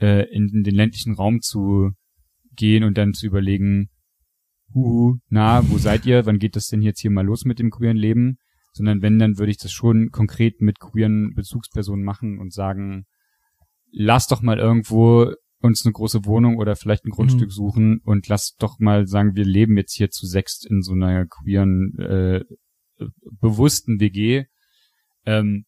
[0.00, 1.90] äh, in, in den ländlichen Raum zu
[2.56, 3.88] gehen und dann zu überlegen,
[4.74, 6.26] huhu, na, wo seid ihr?
[6.26, 8.38] Wann geht das denn jetzt hier mal los mit dem queeren Leben?
[8.72, 13.06] Sondern wenn, dann würde ich das schon konkret mit queeren Bezugspersonen machen und sagen,
[13.90, 18.54] lass doch mal irgendwo uns eine große Wohnung oder vielleicht ein Grundstück suchen und lass
[18.56, 22.44] doch mal sagen, wir leben jetzt hier zu sechst in so einer queeren, äh,
[23.40, 24.44] bewussten WG.
[25.24, 25.64] Ähm,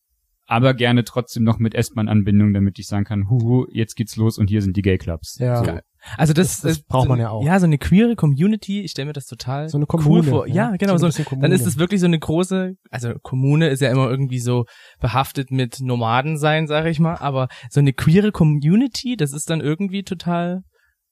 [0.50, 4.50] aber gerne trotzdem noch mit S-Bahn-Anbindung, damit ich sagen kann, huhu, jetzt geht's los und
[4.50, 5.38] hier sind die Gay-Clubs.
[5.38, 5.64] Ja.
[5.64, 5.78] So.
[6.16, 7.44] Also das, Das- das braucht so, man ja auch.
[7.44, 10.22] Ja, so eine queere Community, ich stelle mir das total So eine cool Kommune.
[10.24, 10.48] vor.
[10.48, 13.90] Ja, genau, ein so, dann ist es wirklich so eine große, also Kommune ist ja
[13.92, 14.64] immer irgendwie so
[14.98, 19.60] behaftet mit Nomaden sein, sage ich mal, aber so eine queere Community, das ist dann
[19.60, 20.62] irgendwie total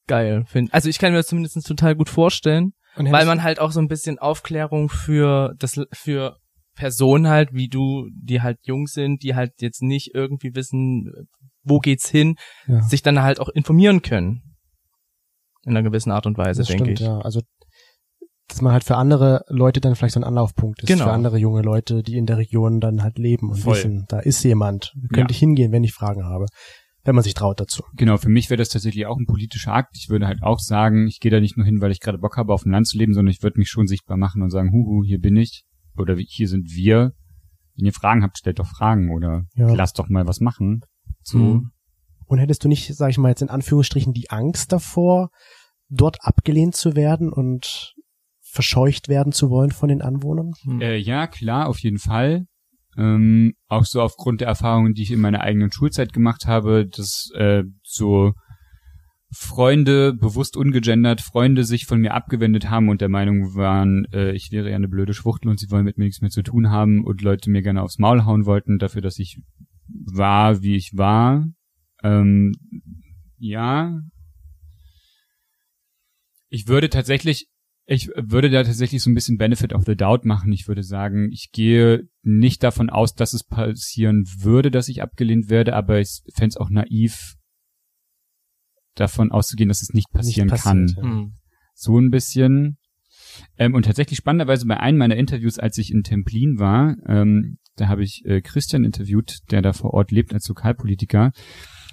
[0.08, 0.72] geil, finde.
[0.72, 3.88] Also ich kann mir das zumindest total gut vorstellen, weil man halt auch so ein
[3.88, 6.38] bisschen Aufklärung für das für
[6.78, 11.10] Personen halt, wie du, die halt jung sind, die halt jetzt nicht irgendwie wissen,
[11.64, 12.36] wo geht's hin,
[12.68, 12.80] ja.
[12.82, 14.42] sich dann halt auch informieren können.
[15.64, 17.06] In einer gewissen Art und Weise, das denke stimmt, ich.
[17.06, 17.18] ja.
[17.18, 17.40] Also
[18.50, 21.04] dass man halt für andere Leute dann vielleicht so ein Anlaufpunkt ist, Genau.
[21.04, 23.76] für andere junge Leute, die in der Region dann halt leben und Voll.
[23.76, 25.36] wissen, da ist jemand, könnte Ja.
[25.36, 26.46] ich hingehen, wenn ich Fragen habe,
[27.04, 27.82] wenn man sich traut dazu.
[27.94, 29.96] Genau, für mich wäre das tatsächlich auch ein politischer Akt.
[29.98, 32.38] Ich würde halt auch sagen, ich gehe da nicht nur hin, weil ich gerade Bock
[32.38, 34.72] habe, auf dem Land zu leben, sondern ich würde mich schon sichtbar machen und sagen,
[34.72, 35.64] huhu, hier bin ich.
[35.98, 37.12] Oder hier sind wir.
[37.76, 39.72] Wenn ihr Fragen habt, stellt doch Fragen oder Ja.
[39.72, 40.80] lasst doch mal was machen.
[41.22, 41.38] So.
[41.38, 41.70] Mhm.
[42.26, 45.30] Und hättest du nicht, sag ich mal jetzt in Anführungsstrichen, die Angst davor,
[45.88, 47.94] dort abgelehnt zu werden und
[48.40, 50.52] verscheucht werden zu wollen von den Anwohnern?
[50.62, 50.80] Hm.
[50.80, 52.46] Äh, ja, klar, auf jeden Fall.
[52.96, 57.30] Ähm, auch so aufgrund der Erfahrungen, die ich in meiner eigenen Schulzeit gemacht habe, dass
[57.34, 58.32] äh, so
[59.30, 64.50] Freunde, bewusst ungegendert, Freunde sich von mir abgewendet haben und der Meinung waren, äh, ich
[64.52, 67.04] wäre ja eine blöde Schwuchtel und sie wollen mit mir nichts mehr zu tun haben
[67.04, 69.40] und Leute mir gerne aufs Maul hauen wollten dafür, dass ich
[69.86, 71.46] war, wie ich war.
[72.02, 72.52] Ähm,
[73.36, 74.00] ja.
[76.48, 77.48] Ich würde tatsächlich
[77.90, 80.52] ich würde da tatsächlich so ein bisschen Benefit of the Doubt machen.
[80.52, 85.48] Ich würde sagen, ich gehe nicht davon aus, dass es passieren würde, dass ich abgelehnt
[85.48, 87.37] werde, aber ich fände es auch naiv,
[89.00, 90.86] davon auszugehen, dass es nicht passieren Nicht kann.
[90.96, 91.02] ja.
[91.02, 91.32] Hm.
[91.74, 92.76] So ein bisschen.
[93.56, 97.86] Ähm, und tatsächlich spannenderweise bei einem meiner Interviews, als ich in Templin war, ähm, da
[97.88, 101.30] habe ich äh, Christian interviewt, der da vor Ort lebt als Lokalpolitiker.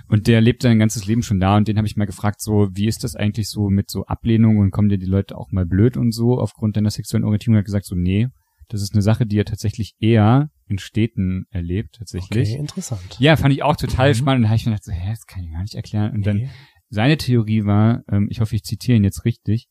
[0.08, 2.70] Und der lebt sein ganzes Leben schon da und den habe ich mal gefragt, so,
[2.74, 5.66] wie ist das eigentlich so mit so Ablehnung und kommen dir die Leute auch mal
[5.66, 7.56] blöd und so aufgrund deiner sexuellen Orientierung?
[7.56, 8.28] Er hat gesagt, so, nee,
[8.70, 12.50] das ist eine Sache, die er tatsächlich eher in Städten erlebt, tatsächlich.
[12.50, 13.18] Okay, interessant.
[13.20, 14.16] Ja, fand ich auch total Mhm.
[14.16, 14.38] spannend.
[14.40, 16.12] Und da habe ich mir gedacht, so, hä, das kann ich gar nicht erklären.
[16.14, 16.50] Und dann Nee.
[16.90, 19.68] Seine Theorie war, ähm, ich hoffe, ich zitiere ihn jetzt richtig,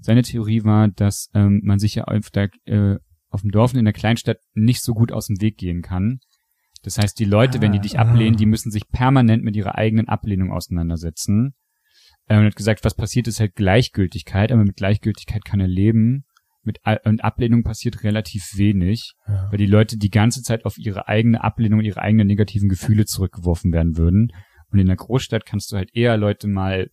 [0.00, 2.96] seine Theorie war, dass ähm, man sich ja auf, der, äh,
[3.30, 6.20] auf dem Dorf und in der Kleinstadt nicht so gut aus dem Weg gehen kann.
[6.82, 8.02] Das heißt, die Leute, wenn die Ah, dich ah.
[8.02, 11.54] ablehnen, die müssen sich permanent mit ihrer eigenen Ablehnung auseinandersetzen.
[12.28, 16.24] Ähm, und hat gesagt, was passiert, ist halt Gleichgültigkeit, aber mit Gleichgültigkeit kann er leben.
[16.62, 19.48] Mit A und Ablehnung passiert relativ wenig, Ja.
[19.50, 23.72] weil die Leute die ganze Zeit auf ihre eigene Ablehnung, ihre eigenen negativen Gefühle zurückgeworfen
[23.72, 24.28] werden würden.
[24.70, 26.90] Und in der Großstadt kannst du halt eher Leute mal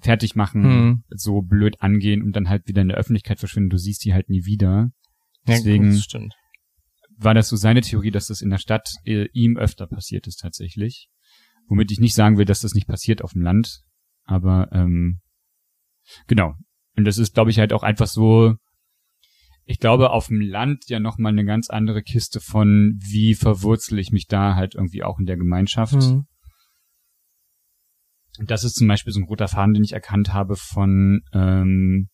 [0.00, 1.04] fertig machen, Hm.
[1.10, 3.70] so blöd angehen und dann halt wieder in der Öffentlichkeit verschwinden.
[3.70, 4.90] Du siehst die halt nie wieder.
[5.46, 6.34] Ja, Deswegen das stimmt.
[7.18, 10.36] war das so seine Theorie, dass das in der Stadt äh, ihm öfter passiert ist
[10.36, 11.08] tatsächlich.
[11.68, 13.82] Womit ich nicht sagen will, dass das nicht passiert auf dem Land.
[14.24, 15.20] Aber ähm,
[16.26, 16.54] genau.
[16.96, 18.54] Und das ist, glaube ich, halt auch einfach so.
[19.64, 23.98] Ich glaube, auf dem Land ja noch mal eine ganz andere Kiste von, wie verwurzel
[24.00, 25.94] ich mich da halt irgendwie auch in der Gemeinschaft.
[25.94, 26.26] Mhm.
[28.38, 32.08] Und das ist zum Beispiel so ein roter Faden, den ich erkannt habe von ähm,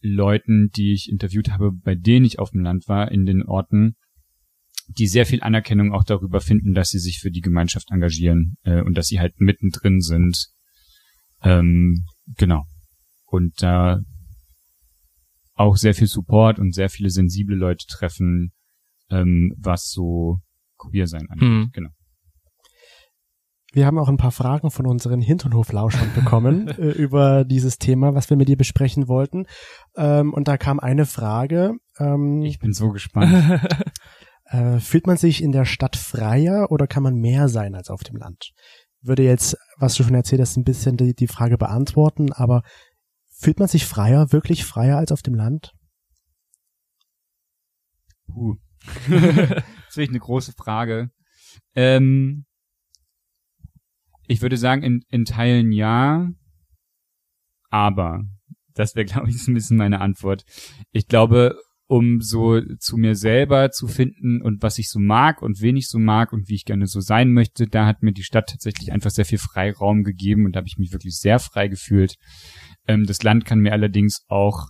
[0.00, 3.96] Leuten, die ich interviewt habe, bei denen ich auf dem Land war, in den Orten,
[4.88, 8.82] die sehr viel Anerkennung auch darüber finden, dass sie sich für die Gemeinschaft engagieren äh,
[8.82, 10.48] und dass sie halt mittendrin sind.
[11.42, 12.04] Ähm,
[12.36, 12.64] genau.
[13.24, 14.00] Und da
[15.54, 18.52] auch sehr viel Support und sehr viele sensible Leute treffen,
[19.10, 20.40] ähm, was so
[20.78, 21.48] queer sein angeht.
[21.48, 21.70] Hm.
[21.72, 21.90] Genau.
[23.72, 28.28] Wir haben auch ein paar Fragen von unseren Hinternhoflauschern bekommen äh, über dieses Thema, was
[28.28, 29.46] wir mit dir besprechen wollten.
[29.96, 31.72] Ähm, und da kam eine Frage.
[31.98, 33.32] Ähm, Ich bin so gespannt.
[34.44, 38.02] äh, fühlt man sich in der Stadt freier oder kann man mehr sein als auf
[38.02, 38.52] dem Land?
[39.00, 42.62] Würde jetzt, was du schon erzählt hast, ein bisschen die, die Frage beantworten, aber
[43.30, 45.72] fühlt man sich freier, wirklich freier als auf dem Land?
[48.26, 48.56] Puh.
[49.08, 51.10] das ist wirklich eine große Frage.
[51.74, 52.44] Ähm,
[54.32, 56.30] ich würde sagen, in, in Teilen ja,
[57.70, 58.22] aber
[58.74, 60.44] das wäre, glaube ich, ein bisschen meine Antwort.
[60.90, 65.60] Ich glaube, um so zu mir selber zu finden und was ich so mag und
[65.60, 68.22] wen ich so mag und wie ich gerne so sein möchte, da hat mir die
[68.22, 71.68] Stadt tatsächlich einfach sehr viel Freiraum gegeben und da habe ich mich wirklich sehr frei
[71.68, 72.14] gefühlt.
[72.86, 74.68] Ähm, das Land kann mir allerdings auch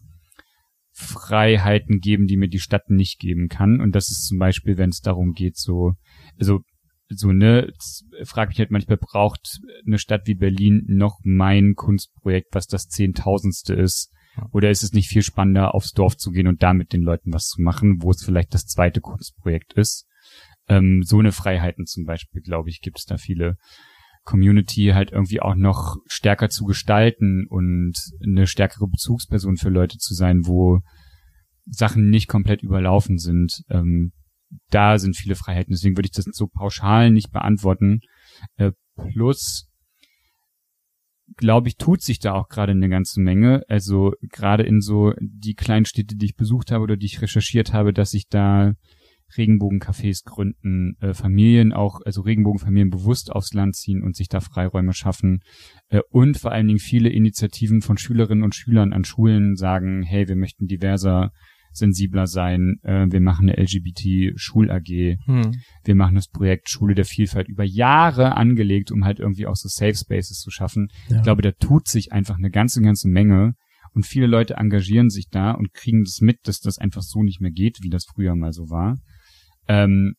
[0.90, 3.81] Freiheiten geben, die mir die Stadt nicht geben kann.
[3.81, 5.92] Und das ist zum Beispiel, wenn es darum geht, so,
[6.38, 6.61] also
[7.14, 7.72] so ne,
[8.25, 13.75] frage mich halt manchmal, braucht eine Stadt wie Berlin noch mein Kunstprojekt, was das Zehntausendste
[13.75, 14.11] ist?
[14.51, 17.33] Oder ist es nicht viel spannender, aufs Dorf zu gehen und da mit den Leuten
[17.33, 20.07] was zu machen, wo es vielleicht das zweite Kunstprojekt ist?
[20.68, 23.57] Ähm, so eine Freiheiten zum Beispiel, glaube ich, gibt es da viele.
[24.25, 27.94] Community halt irgendwie auch noch stärker zu gestalten und
[28.25, 30.81] eine stärkere Bezugsperson für Leute zu sein, wo
[31.66, 33.64] Sachen nicht komplett überlaufen sind.
[33.68, 34.12] Ähm,
[34.71, 35.73] da sind viele Freiheiten.
[35.73, 38.01] Deswegen würde ich das so pauschal nicht beantworten.
[38.57, 39.69] Äh, plus,
[41.37, 43.62] glaube ich, tut sich da auch gerade eine ganze Menge.
[43.69, 47.73] Also gerade in so die kleinen Städte, die ich besucht habe oder die ich recherchiert
[47.73, 48.75] habe, dass sich da
[49.37, 54.93] Regenbogencafés gründen, äh, Familien auch, also Regenbogenfamilien bewusst aufs Land ziehen und sich da Freiräume
[54.93, 55.41] schaffen
[55.88, 60.29] äh, und vor allen Dingen viele Initiativen von Schülerinnen und Schülern an Schulen sagen, hey,
[60.29, 61.33] wir möchten diverser,
[61.72, 65.52] sensibler sein, äh, wir machen eine LGBT-Schul-AG, Hm.
[65.85, 69.68] wir machen das Projekt Schule der Vielfalt über Jahre angelegt, um halt irgendwie auch so
[69.68, 70.88] Safe Spaces zu schaffen.
[71.08, 71.16] Ja.
[71.18, 73.54] Ich glaube, da tut sich einfach eine ganze, ganze Menge
[73.94, 77.40] und viele Leute engagieren sich da und kriegen das mit, dass das einfach so nicht
[77.40, 78.98] mehr geht, wie das früher mal so war.
[79.68, 80.14] Ähm,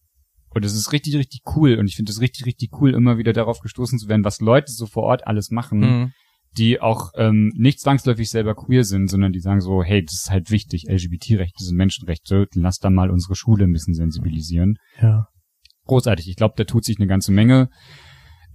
[0.50, 3.34] und es ist richtig, richtig cool und ich finde es richtig, richtig cool, immer wieder
[3.34, 6.12] darauf gestoßen zu werden, was Leute so vor Ort alles machen, Hm.
[6.58, 10.32] Die auch ähm, nicht zwangsläufig selber queer sind, sondern die sagen so, hey, das ist
[10.32, 14.76] halt wichtig, LGBT-Rechte sind Menschenrechte, lass da mal unsere Schule ein bisschen sensibilisieren.
[15.02, 15.28] Ja.
[15.86, 17.70] Großartig, ich glaube, da tut sich eine ganze Menge.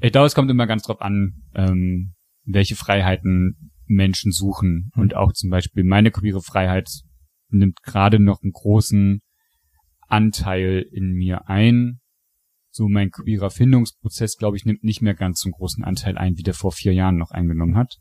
[0.01, 4.91] Ich glaube, es kommt immer ganz drauf an, ähm, welche Freiheiten Menschen suchen.
[4.95, 6.89] Und auch zum Beispiel meine queere Freiheit
[7.51, 9.21] nimmt gerade noch einen großen
[10.07, 12.01] Anteil in mir ein.
[12.79, 16.37] So mein queerer Findungsprozess, glaube ich, nimmt nicht mehr ganz so einen großen Anteil ein,
[16.37, 17.97] wie der vor vier Jahren noch eingenommen hat.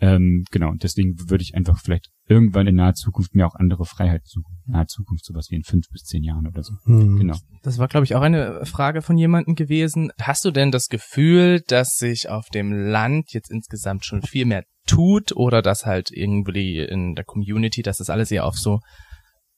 [0.00, 3.84] Ähm, genau, und deswegen würde ich einfach vielleicht irgendwann in naher Zukunft mir auch andere
[3.84, 4.56] Freiheit suchen.
[4.66, 6.74] Nahe Zukunft, sowas wie in fünf bis zehn Jahren oder so.
[6.86, 7.18] Hm.
[7.18, 7.36] Genau.
[7.62, 10.10] Das war, glaube ich, auch eine Frage von jemandem gewesen.
[10.20, 14.64] Hast du denn das Gefühl, dass sich auf dem Land jetzt insgesamt schon viel mehr
[14.88, 18.80] tut oder dass halt irgendwie in der Community, dass das alles eher auf so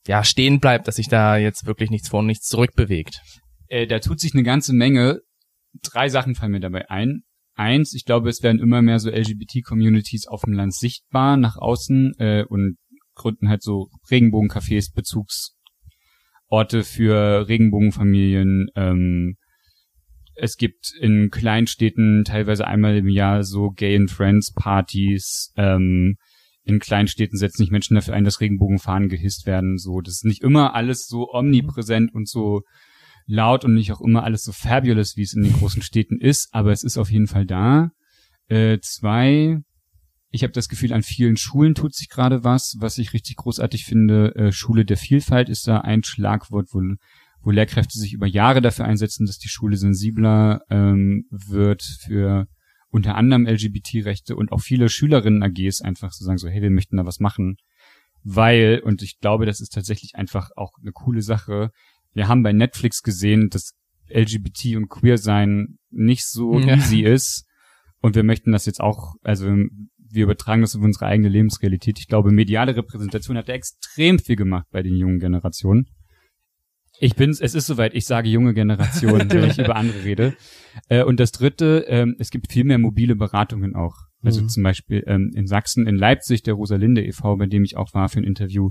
[0.07, 3.23] ja stehen bleibt, dass sich da jetzt wirklich nichts vor und nichts zurück bewegt?
[3.73, 5.23] Äh, da tut sich eine ganze Menge.
[5.83, 7.23] drei Sachen fallen mir dabei ein.
[7.55, 12.13] Eins, ich glaube, es werden immer mehr so LGBT-Communities auf dem Land sichtbar nach außen
[12.19, 12.77] äh, und
[13.15, 18.69] gründen halt so Regenbogencafés, Bezugsorte für Regenbogenfamilien.
[18.75, 19.37] Ähm,
[20.35, 25.53] es gibt in Kleinstädten teilweise einmal im Jahr so Gay and Friends Partys.
[25.57, 26.17] Ähm,
[26.65, 29.79] in Kleinstädten setzen sich Menschen dafür ein, dass Regenbogenfahnen gehisst werden.
[29.79, 32.63] So, das ist nicht immer alles so omnipräsent und so
[33.27, 36.49] laut und nicht auch immer alles so fabulous, wie es in den großen Städten ist,
[36.53, 37.91] aber es ist auf jeden Fall da.
[38.49, 39.59] Äh, zwei,
[40.31, 43.85] ich habe das Gefühl, an vielen Schulen tut sich gerade was, was ich richtig großartig
[43.85, 44.35] finde.
[44.35, 46.83] Äh, Schule der Vielfalt ist da ein Schlagwort, wo,
[47.41, 52.47] wo Lehrkräfte sich über Jahre dafür einsetzen, dass die Schule sensibler ähm, wird für
[52.93, 56.99] unter anderem LGBT-Rechte und auch viele Schülerinnen AGs einfach so sagen so, hey, wir möchten
[56.99, 57.57] da was machen.
[58.23, 61.71] Weil, und ich glaube, das ist tatsächlich einfach auch eine coole Sache,
[62.15, 63.73] wir haben bei Netflix gesehen, dass
[64.09, 66.77] LGBT und Queer sein nicht so Ja.
[66.77, 67.45] easy ist.
[68.01, 71.99] Und wir möchten das jetzt auch, also wir übertragen das auf unsere eigene Lebensrealität.
[71.99, 75.87] Ich glaube, mediale Repräsentation hat extrem viel gemacht bei den jungen Generationen.
[77.01, 80.37] Ich bin's, es ist soweit, ich sage junge Generation, wenn ich über andere rede.
[80.89, 83.95] Äh, und das dritte, ähm, es gibt viel mehr mobile Beratungen auch.
[84.23, 84.49] Also Mhm.
[84.49, 88.09] zum Beispiel ähm, in Sachsen, in Leipzig, der Rosalinde e.V., bei dem ich auch war
[88.09, 88.71] für ein Interview,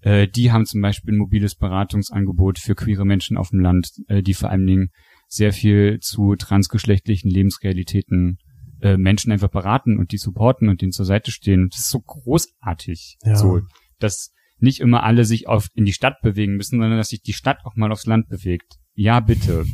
[0.00, 4.22] äh, die haben zum Beispiel ein mobiles Beratungsangebot für queere Menschen auf dem Land, äh,
[4.22, 4.90] die vor allen Dingen
[5.26, 8.38] sehr viel zu transgeschlechtlichen Lebensrealitäten
[8.80, 11.62] äh, Menschen einfach beraten und die supporten und denen zur Seite stehen.
[11.62, 13.16] Und das ist so großartig.
[13.24, 13.36] Ja.
[13.36, 13.60] So,
[13.98, 17.32] dass nicht immer alle sich auf in die Stadt bewegen müssen, sondern dass sich die
[17.32, 18.76] Stadt auch mal aufs Land bewegt.
[18.94, 19.64] Ja, bitte.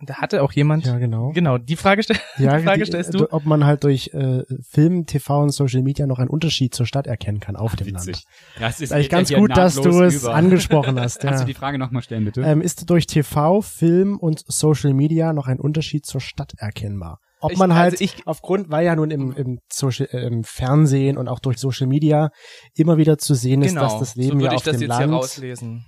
[0.00, 1.32] Da hatte auch jemand, Ja, genau.
[1.32, 3.32] genau, die Frage, stell Ja, die Frage die- stellst du.
[3.32, 7.08] Ob man halt durch äh, Film, TV und Social Media noch einen Unterschied zur Stadt
[7.08, 8.06] erkennen kann auf dem Land.
[8.06, 8.24] Witzig.
[8.60, 10.34] Das ist Ist eigentlich ja ganz gut, dass du es über.
[10.36, 11.18] angesprochen hast.
[11.20, 11.44] Kannst Ja.
[11.46, 12.42] du die Frage nochmal stellen, bitte?
[12.42, 17.18] Ähm, ist durch TV, Film und Social Media noch ein Unterschied zur Stadt erkennbar?
[17.40, 20.44] Ob Ich- man halt also ich- aufgrund, weil ja nun im, im, Social, äh, im
[20.44, 22.30] Fernsehen und auch durch Social Media
[22.76, 24.38] immer wieder zu sehen ist, dass das Leben Genau.
[24.38, 25.84] so würde ja ich auf das dem jetzt hier Land rauslesen.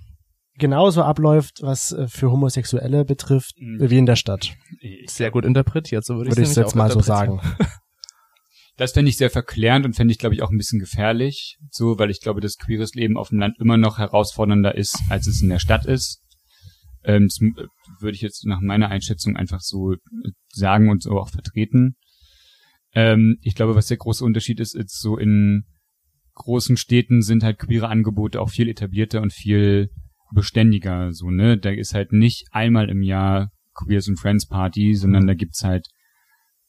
[0.57, 3.89] Genauso abläuft, was äh, für Homosexuelle betrifft, Mhm.
[3.89, 4.53] wie in der Stadt.
[5.07, 7.39] Sehr gut interpretiert, so würde ich Würde ich es jetzt auch mal so sagen.
[8.77, 11.99] Das fände ich sehr verklärend und fände ich, glaube ich, auch ein bisschen gefährlich, so,
[11.99, 15.41] weil ich glaube, dass queeres Leben auf dem Land immer noch herausfordernder ist, als es
[15.41, 16.23] in der Stadt ist.
[17.03, 17.67] Ähm, das äh,
[17.99, 19.97] würde ich jetzt nach meiner Einschätzung einfach so äh,
[20.49, 21.95] sagen und so auch vertreten.
[22.95, 25.65] Ähm, ich glaube, was der große Unterschied ist, ist so in
[26.33, 29.89] großen Städten sind halt queere Angebote auch viel etablierter und viel
[30.33, 31.57] beständiger, so, ne?
[31.57, 35.87] Da ist halt nicht einmal im Jahr Queers and Friends Party, sondern da gibt's halt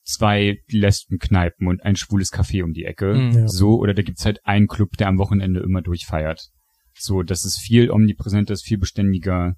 [0.05, 3.15] zwei Lesbenkneipen und ein schwules Café um die Ecke.
[3.15, 3.33] Mhm.
[3.33, 3.49] Ja.
[3.49, 6.49] So, oder da gibt's halt einen Club, der am Wochenende immer durchfeiert.
[6.95, 9.55] So, das ist viel omnipräsenter, ist viel beständiger.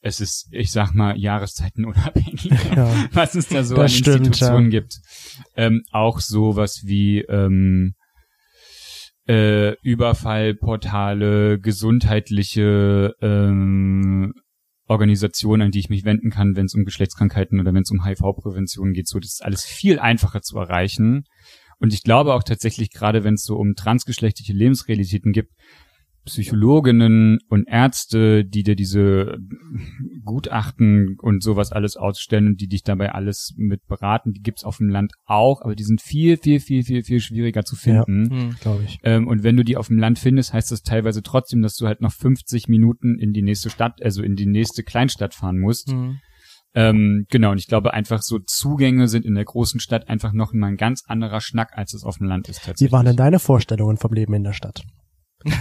[0.00, 2.44] Es ist, ich sag mal, Jahreszeiten unabhängig,
[2.76, 3.08] Ja.
[3.12, 4.80] was es da so an stimmt, Institutionen ja.
[4.80, 4.98] gibt.
[5.56, 7.94] Ähm, auch sowas wie ähm,
[9.28, 14.34] äh, Überfallportale, gesundheitliche ähm,
[14.86, 18.04] Organisationen, an die ich mich wenden kann, wenn es um Geschlechtskrankheiten oder wenn es um
[18.04, 19.08] HIV-Prävention geht.
[19.08, 21.24] So, das ist alles viel einfacher zu erreichen.
[21.78, 25.52] Und ich glaube auch tatsächlich, gerade wenn es so um transgeschlechtliche Lebensrealitäten gibt,
[26.24, 29.38] Psychologinnen und Ärzte, die dir diese
[30.24, 34.78] Gutachten und sowas alles ausstellen und die dich dabei alles mit beraten, die gibt's auf
[34.78, 38.30] dem Land auch, aber die sind viel, viel, viel, viel, viel schwieriger zu finden.
[38.30, 38.56] Hm.
[38.60, 38.98] Glaube ich.
[39.02, 41.86] Ähm, und wenn du die auf dem Land findest, heißt das teilweise trotzdem, dass du
[41.86, 45.90] halt noch 50 Minuten in die nächste Stadt, also in die nächste Kleinstadt fahren musst.
[45.90, 46.18] Hm.
[46.76, 50.52] Ähm, genau, und ich glaube einfach so Zugänge sind in der großen Stadt einfach noch
[50.52, 52.88] mal ein ganz anderer Schnack, als es auf dem Land ist tatsächlich.
[52.88, 54.82] Wie waren denn deine Vorstellungen vom Leben in der Stadt?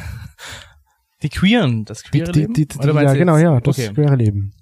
[1.21, 2.53] Die Queeren, das queere die, Leben?
[2.53, 3.93] die, die, Oder ja, genau, ja, das okay.
[3.93, 4.53] queere Leben.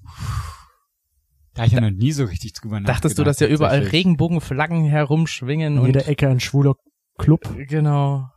[1.54, 2.98] Da ich ja noch nie so richtig drüber nachgedacht.
[2.98, 3.82] Dachtest du, dass ja überall.
[3.82, 6.76] Regenbogenflaggen herumschwingen In und jeder Ecke ein schwuler
[7.17, 7.41] Club.
[7.67, 8.30] genau.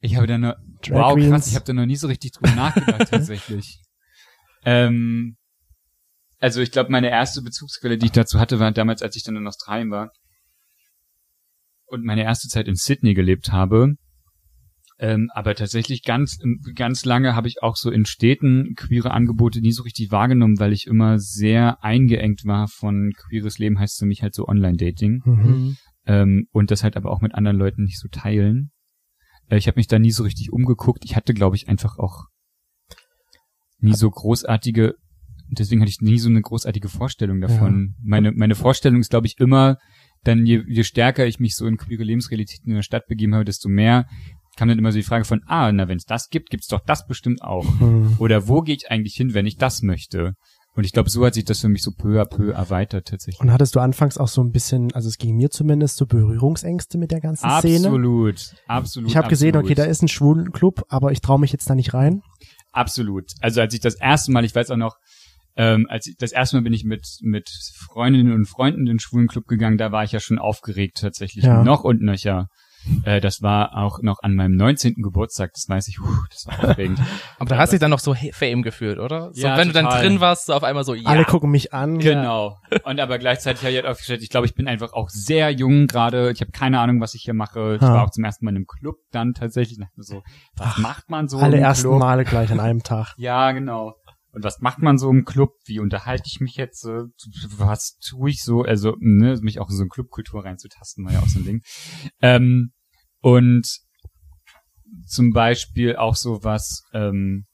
[0.00, 1.30] Ich habe da noch, Drag wow, Queens.
[1.30, 3.80] krass, ich habe da noch nie so richtig drüber nachgedacht tatsächlich.
[4.64, 5.36] Ähm,
[6.38, 9.36] also ich glaube, meine erste Bezugsquelle, die ich dazu hatte, war damals, als ich dann
[9.36, 10.10] in Australien war
[11.86, 13.94] und meine erste Zeit in Sydney gelebt habe.
[15.02, 16.38] Ähm, aber tatsächlich ganz,
[16.74, 20.74] ganz lange habe ich auch so in Städten queere Angebote nie so richtig wahrgenommen, weil
[20.74, 25.44] ich immer sehr eingeengt war von queeres Leben, heißt für mich halt so Online-Dating Mhm.
[25.44, 25.76] Hm.
[26.04, 28.72] ähm, und das halt aber auch mit anderen Leuten nicht so teilen.
[29.48, 31.02] Äh, ich habe mich da nie so richtig umgeguckt.
[31.06, 32.26] Ich hatte, glaube ich, einfach auch
[33.78, 34.96] nie so großartige,
[35.48, 37.94] deswegen hatte ich nie so eine großartige Vorstellung davon.
[38.02, 39.78] Meine, meine Vorstellung ist, glaube ich, immer,
[40.24, 43.46] dann je, je stärker ich mich so in queere Lebensrealitäten in der Stadt begeben habe,
[43.46, 44.06] desto mehr
[44.56, 46.80] kam dann immer so die Frage von, ah, na, wenn es das gibt, gibt's doch
[46.86, 47.64] das bestimmt auch.
[47.80, 48.16] Mhm.
[48.18, 50.34] Oder wo gehe ich eigentlich hin, wenn ich das möchte?
[50.74, 53.40] Und ich glaube, so hat sich das für mich so peu à peu erweitert tatsächlich.
[53.40, 56.96] Und hattest du anfangs auch so ein bisschen, also es ging mir zumindest, so Berührungsängste
[56.96, 57.88] mit der ganzen Szene?
[57.88, 59.10] Absolut, absolut.
[59.10, 59.64] Ich habe gesehen, absolut.
[59.66, 62.22] okay, da ist ein schwulen Club, aber ich traue mich jetzt da nicht rein.
[62.72, 63.32] Absolut.
[63.40, 64.96] Also als ich das erste Mal, ich weiß auch noch,
[65.56, 68.98] ähm, als ich, das erste Mal bin ich mit mit Freundinnen und Freunden in den
[69.00, 71.64] schwulen Club gegangen, da war ich ja schon aufgeregt tatsächlich Ja.
[71.64, 72.46] noch und nöcher.
[73.04, 74.94] Äh, das war auch noch an meinem 19.
[75.02, 76.98] Geburtstag, das weiß ich, puh, das war aufregend.
[77.38, 79.30] Aber da hast du dich dann noch so Fame gefühlt, oder?
[79.32, 80.02] So, Ja, wenn du dann total.
[80.02, 81.08] drin warst, so auf einmal so, ja.
[81.08, 81.98] Alle gucken mich an.
[81.98, 82.56] Genau.
[82.84, 85.50] Und aber gleichzeitig habe ich halt auch festgestellt, ich glaube, ich bin einfach auch sehr
[85.50, 86.30] jung gerade.
[86.32, 87.76] Ich habe keine Ahnung, was ich hier mache.
[87.76, 87.92] Ich Ha.
[87.94, 89.78] war auch zum ersten Mal in einem Club dann tatsächlich.
[89.78, 90.22] Dachte mir so,
[90.56, 91.98] was macht man so Alle ersten Club?
[92.00, 93.14] Male gleich an einem Tag.
[93.18, 93.94] Ja, genau.
[94.32, 95.54] Und was macht man so im Club?
[95.64, 96.84] Wie unterhalte ich mich jetzt?
[96.84, 97.02] äh,
[97.56, 98.62] Was tue ich so?
[98.62, 101.62] Also, ne, mich auch in so eine Clubkultur reinzutasten, war ja auch so ein Ding.
[102.22, 102.72] Ähm,
[103.20, 103.66] und
[105.06, 107.46] zum Beispiel auch so was, ähm,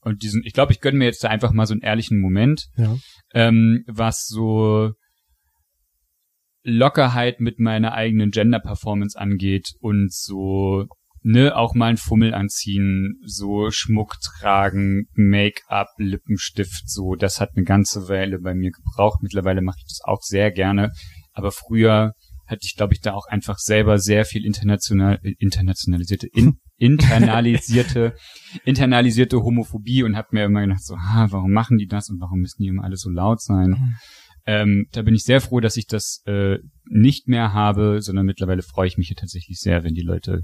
[0.00, 2.68] und diesen, ich glaube, ich gönne mir jetzt da einfach mal so einen ehrlichen Moment,
[2.76, 2.96] Ja.
[3.32, 4.92] ähm, was so
[6.62, 10.86] Lockerheit mit meiner eigenen Gender-Performance angeht und so,
[11.24, 17.64] ne, auch mal einen Fummel anziehen, so Schmuck tragen, Make-up, Lippenstift, so, das hat eine
[17.64, 19.22] ganze Weile bei mir gebraucht.
[19.22, 20.92] Mittlerweile mache ich das auch sehr gerne,
[21.32, 22.12] aber früher
[22.46, 28.14] hatte ich, glaube ich, da auch einfach selber sehr viel international, äh, internationalisierte, in, internalisierte,
[28.66, 32.40] internalisierte Homophobie und habe mir immer gedacht, so, ah, warum machen die das und warum
[32.40, 33.70] müssen die immer alle so laut sein?
[33.70, 33.94] Mhm.
[34.46, 38.60] Ähm, da bin ich sehr froh, dass ich das äh, nicht mehr habe, sondern mittlerweile
[38.60, 40.42] freue ich mich hier tatsächlich sehr, wenn die Leute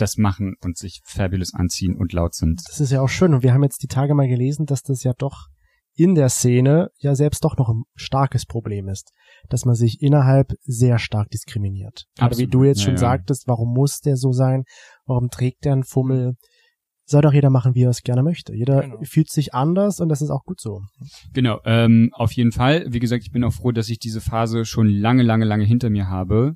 [0.00, 2.60] das machen und sich fabulous anziehen und laut sind.
[2.68, 3.34] Das ist ja auch schön.
[3.34, 5.46] Und wir haben jetzt die Tage mal gelesen, dass das ja doch
[5.94, 9.10] in der Szene ja selbst doch noch ein starkes Problem ist,
[9.48, 12.04] dass man sich innerhalb sehr stark diskriminiert.
[12.18, 13.00] Aber wie du jetzt Ja, schon ja.
[13.00, 14.62] sagtest, warum muss der so sein?
[15.06, 16.34] Warum trägt der einen Fummel?
[17.06, 18.54] Soll doch jeder machen, wie er es gerne möchte.
[18.54, 18.98] Jeder Genau.
[19.02, 20.80] fühlt sich anders und das ist auch gut so.
[21.32, 22.86] Genau, ähm, auf jeden Fall.
[22.88, 25.90] Wie gesagt, ich bin auch froh, dass ich diese Phase schon lange, lange, lange hinter
[25.90, 26.54] mir habe.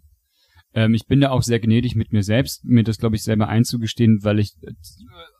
[0.74, 3.48] Ähm, ich bin da auch sehr gnädig mit mir selbst, mir das, glaube ich, selber
[3.48, 4.72] einzugestehen, weil ich äh,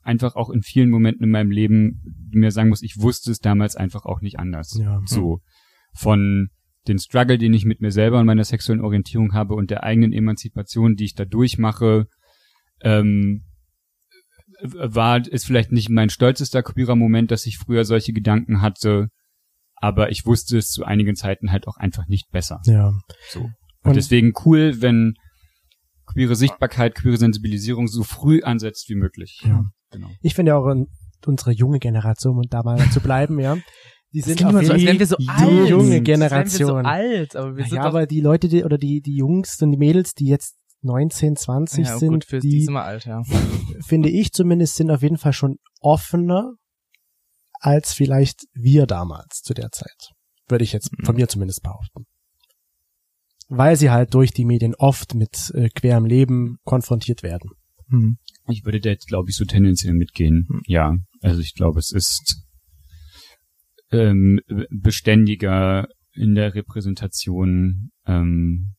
[0.03, 3.75] einfach auch in vielen Momenten in meinem Leben mir sagen muss, ich wusste es damals
[3.77, 4.79] einfach auch nicht anders.
[4.81, 5.01] Ja.
[5.07, 5.41] So.
[5.93, 6.49] Von
[6.87, 10.13] den Struggle, den ich mit mir selber und meiner sexuellen Orientierung habe und der eigenen
[10.13, 12.07] Emanzipation, die ich da durchmache,
[12.83, 13.45] ähm,
[14.63, 19.09] war, ist vielleicht nicht mein stolzester queerer Moment, dass ich früher solche Gedanken hatte,
[19.77, 22.61] aber ich wusste es zu einigen Zeiten halt auch einfach nicht besser.
[22.67, 22.93] Ja.
[23.31, 23.41] So.
[23.41, 23.51] Und,
[23.83, 25.15] Und- deswegen cool, wenn
[26.15, 29.43] queere Sichtbarkeit, queere Sensibilisierung so früh ansetzt wie möglich.
[29.45, 29.65] Ja.
[29.91, 30.09] Genau.
[30.23, 30.87] Ich finde ja auch in,
[31.27, 33.57] unsere junge Generation, um da mal zu bleiben, ja.
[34.13, 35.69] Die Das sind immer auf so, als wären wir so die alt.
[35.69, 36.69] junge Als Generation.
[36.69, 39.61] wir so alt, aber wir sind ja, aber die Leute, die, oder die, die Jungs
[39.61, 43.07] und die Mädels, die jetzt 19, 20 ja, sind, gut, für die die, sind alt,
[43.07, 43.23] ja.
[43.87, 46.53] finde ich zumindest, sind auf jeden Fall schon offener
[47.61, 50.11] als vielleicht wir damals zu der Zeit.
[50.49, 51.05] Würde ich jetzt Mhm.
[51.07, 52.05] von mir zumindest behaupten.
[53.49, 57.51] Weil sie halt durch die Medien oft mit äh, querem Leben konfrontiert werden.
[57.89, 58.17] Hm.
[58.49, 60.47] Ich würde da jetzt, glaube ich, so tendenziell mitgehen.
[60.49, 60.63] Hm.
[60.67, 62.43] Ja, also ich glaube, es ist
[63.91, 64.41] ähm,
[64.71, 67.91] beständiger in der Repräsentation.
[68.07, 68.75] Ähm,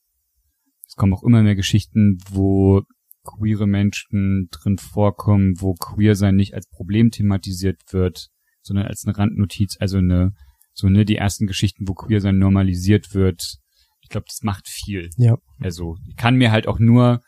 [0.88, 2.84] es kommen auch immer mehr Geschichten, wo
[3.24, 8.30] queere Menschen drin vorkommen, wo queer sein nicht als Problem thematisiert wird,
[8.62, 10.34] sondern als eine Randnotiz, also eine,
[10.74, 13.58] so ne, die ersten Geschichten, wo queer sein normalisiert wird.
[14.06, 15.10] Ich glaube, das macht viel.
[15.18, 15.36] Ja.
[15.60, 17.22] Also ich kann mir halt auch nur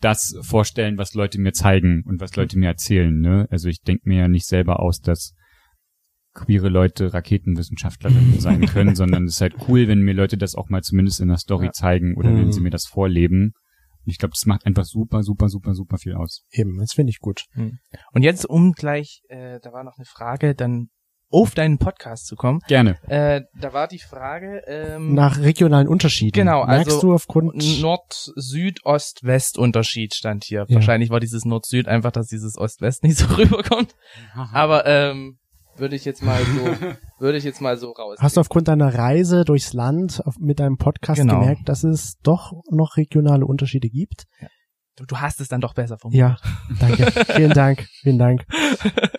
[0.00, 3.18] das vorstellen, was Leute mir zeigen und was Leute mir erzählen.
[3.20, 3.46] Ne?
[3.50, 5.34] Also ich denke mir ja nicht selber aus, dass
[6.34, 10.68] queere Leute Raketenwissenschaftlerinnen sein können, sondern es ist halt cool, wenn mir Leute das auch
[10.68, 11.72] mal zumindest in der Story Ja.
[11.72, 12.38] zeigen oder Mhm.
[12.40, 13.52] wenn sie mir das vorleben.
[14.04, 16.44] Und ich glaube, das macht einfach super, super, super, super viel aus.
[16.50, 17.44] Eben, das finde ich gut.
[18.12, 20.88] Und jetzt, um gleich, äh, da war noch eine Frage, dann
[21.30, 22.60] auf deinen Podcast zu kommen.
[22.68, 22.96] Gerne.
[23.08, 26.32] Äh, da war die Frage, ähm, Nach regionalen Unterschieden.
[26.32, 30.64] Genau, Merkst also du aufgrund Nord, Süd, Ost, West Unterschied stand hier.
[30.68, 30.74] Ja.
[30.76, 33.94] Wahrscheinlich war dieses Nord-Süd einfach, dass dieses Ost-West nicht so rüberkommt.
[34.52, 35.38] Aber ähm,
[35.76, 36.64] würde ich jetzt mal so,
[37.18, 38.16] würde ich jetzt mal so raus.
[38.20, 41.40] Hast du aufgrund deiner Reise durchs Land auf, mit deinem Podcast Genau.
[41.40, 44.24] gemerkt, dass es doch noch regionale Unterschiede gibt?
[44.96, 46.40] Du, du hast es dann doch besser formuliert.
[46.40, 47.24] Ja, danke.
[47.34, 48.44] vielen Dank, vielen Dank.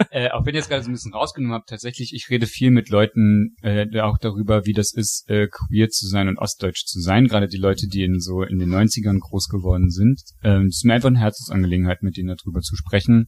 [0.09, 2.71] Äh, auch wenn ihr jetzt gerade so ein bisschen rausgenommen habt, tatsächlich, ich rede viel
[2.71, 6.99] mit Leuten äh, auch darüber, wie das ist, äh, queer zu sein und ostdeutsch zu
[6.99, 7.27] sein.
[7.27, 10.19] Gerade die Leute, die in so in den 90ern groß geworden sind.
[10.41, 13.27] Ähm, es ist mir einfach eine Herzensangelegenheit, mit denen darüber zu sprechen.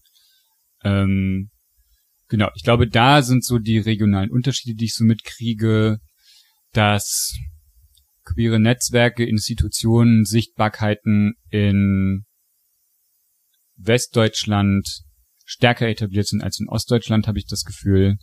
[0.84, 1.52] Ähm,
[2.28, 6.00] genau, ich glaube, da sind so die regionalen Unterschiede, die ich so mitkriege,
[6.74, 7.38] dass
[8.26, 12.26] queere Netzwerke, Institutionen, Sichtbarkeiten in
[13.82, 14.88] Westdeutschland
[15.46, 18.18] stärker etabliert sind als in Ostdeutschland, habe ich das Gefühl.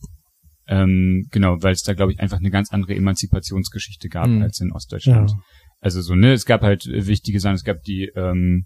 [0.68, 4.42] Ähm, genau, weil es da, glaube ich, einfach eine ganz andere Emanzipationsgeschichte gab Mhm.
[4.42, 5.30] als in Ostdeutschland.
[5.30, 5.36] Ja.
[5.80, 8.64] Also so, ne, es gab halt wichtige Sachen, es gab die ähm,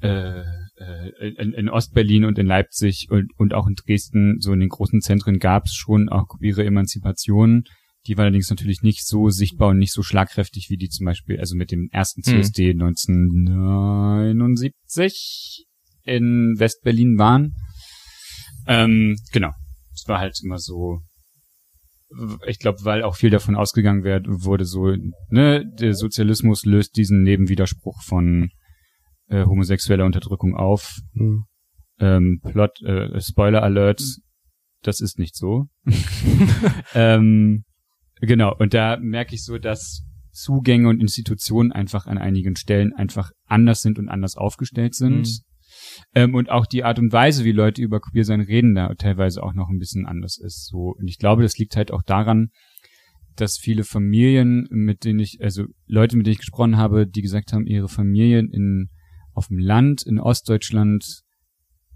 [0.00, 4.60] äh, äh, in, in Ostberlin und in Leipzig und, und auch in Dresden, so in
[4.60, 7.64] den großen Zentren gab es schon auch queere Emanzipationen.
[8.06, 11.38] Die war allerdings natürlich nicht so sichtbar und nicht so schlagkräftig wie die zum Beispiel,
[11.40, 12.42] also mit dem ersten Mhm.
[12.42, 15.66] CSD 1979
[16.08, 17.54] in Westberlin waren.
[18.66, 19.52] Ähm, genau.
[19.94, 21.00] Es war halt immer so,
[22.46, 24.94] ich glaube, weil auch viel davon ausgegangen werd, wurde, so,
[25.30, 28.50] ne, der Sozialismus löst diesen Nebenwiderspruch von
[29.28, 30.98] äh, homosexueller Unterdrückung auf.
[31.14, 31.44] Hm.
[32.00, 34.02] Ähm, Plot, äh, Spoiler Alert,
[34.82, 35.66] das ist nicht so.
[36.94, 37.64] ähm,
[38.20, 43.30] genau, und da merke ich so, dass Zugänge und Institutionen einfach an einigen Stellen einfach
[43.46, 45.26] anders sind und anders aufgestellt sind.
[45.26, 45.47] Mhm.
[46.14, 49.42] Ähm, und auch die Art und Weise, wie Leute über Queer sein reden, da teilweise
[49.42, 50.66] auch noch ein bisschen anders ist.
[50.66, 52.50] So, und ich glaube, das liegt halt auch daran,
[53.36, 57.52] dass viele Familien, mit denen ich, also Leute, mit denen ich gesprochen habe, die gesagt
[57.52, 58.90] haben, ihre Familien in
[59.34, 61.22] auf dem Land in Ostdeutschland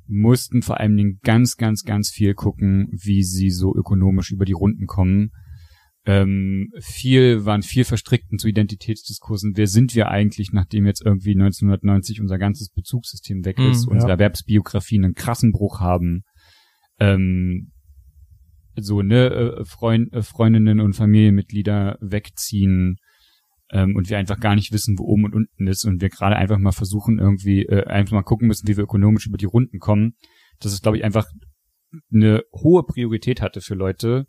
[0.07, 4.53] mussten vor allen Dingen ganz, ganz, ganz viel gucken, wie sie so ökonomisch über die
[4.53, 5.32] Runden kommen.
[6.05, 9.53] Ähm, viel waren viel verstrickt in zu Identitätsdiskursen.
[9.55, 14.09] Wer sind wir eigentlich, nachdem jetzt irgendwie 1990 unser ganzes Bezugssystem weg Mhm, ist, unsere
[14.09, 14.14] ja.
[14.14, 16.22] Erwerbsbiografien einen krassen Bruch haben?
[16.98, 17.70] Ähm,
[18.74, 22.96] so ne äh, Freund, äh, Freundinnen und Familienmitglieder wegziehen
[23.70, 26.36] ähm, und wir einfach gar nicht wissen, wo oben und unten ist und wir gerade
[26.36, 29.78] einfach mal versuchen irgendwie äh, einfach mal gucken müssen, wie wir ökonomisch über die Runden
[29.78, 30.14] kommen.
[30.59, 31.26] Das ist glaube ich einfach
[32.12, 34.26] eine hohe Priorität hatte für Leute,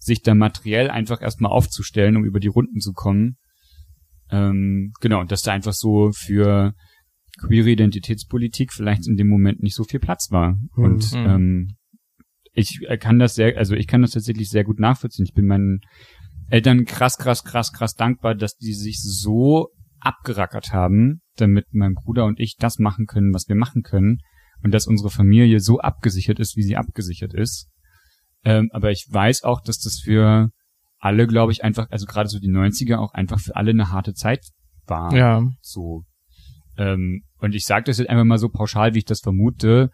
[0.00, 3.36] sich da materiell einfach erstmal aufzustellen, um über die Runden zu kommen.
[4.30, 6.74] Ähm, genau, und dass da einfach so für
[7.38, 10.52] queere Identitätspolitik vielleicht in dem Moment nicht so viel Platz war.
[10.52, 10.84] Mhm.
[10.84, 11.26] Und Mhm.
[11.26, 11.68] ähm,
[12.52, 15.26] ich äh, kann das sehr, also ich kann das tatsächlich sehr gut nachvollziehen.
[15.26, 15.80] Ich bin meinen
[16.48, 19.68] Eltern krass, krass, krass, krass dankbar, dass die sich so
[20.00, 24.18] abgerackert haben, damit mein Bruder und ich das machen können, was wir machen können.
[24.62, 27.70] Und dass unsere Familie so abgesichert ist, wie sie abgesichert ist.
[28.44, 30.50] Ähm, aber ich weiß auch, dass das für
[30.98, 34.14] alle, glaube ich, einfach, also gerade so die 90er auch einfach für alle eine harte
[34.14, 34.46] Zeit
[34.86, 35.14] war.
[35.14, 35.42] Ja.
[35.62, 36.04] So.
[36.76, 39.90] Ähm, und ich sage das jetzt einfach mal so pauschal, wie ich das vermute,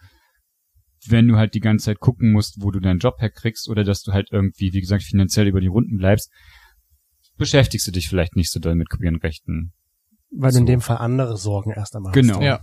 [1.09, 4.03] wenn du halt die ganze Zeit gucken musst, wo du deinen Job herkriegst oder dass
[4.03, 6.31] du halt irgendwie, wie gesagt, finanziell über die Runden bleibst,
[7.37, 9.73] beschäftigst du dich vielleicht nicht so doll mit queeren Rechten.
[10.31, 10.73] Weil du in So.
[10.73, 12.37] dem Fall andere Sorgen erst einmal Genau.
[12.37, 12.43] hast.
[12.43, 12.61] Ja.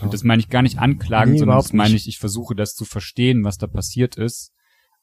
[0.00, 2.74] Und das meine ich gar nicht anklagen, Nee, sondern das meine ich, ich versuche das
[2.74, 4.52] zu verstehen, was da passiert ist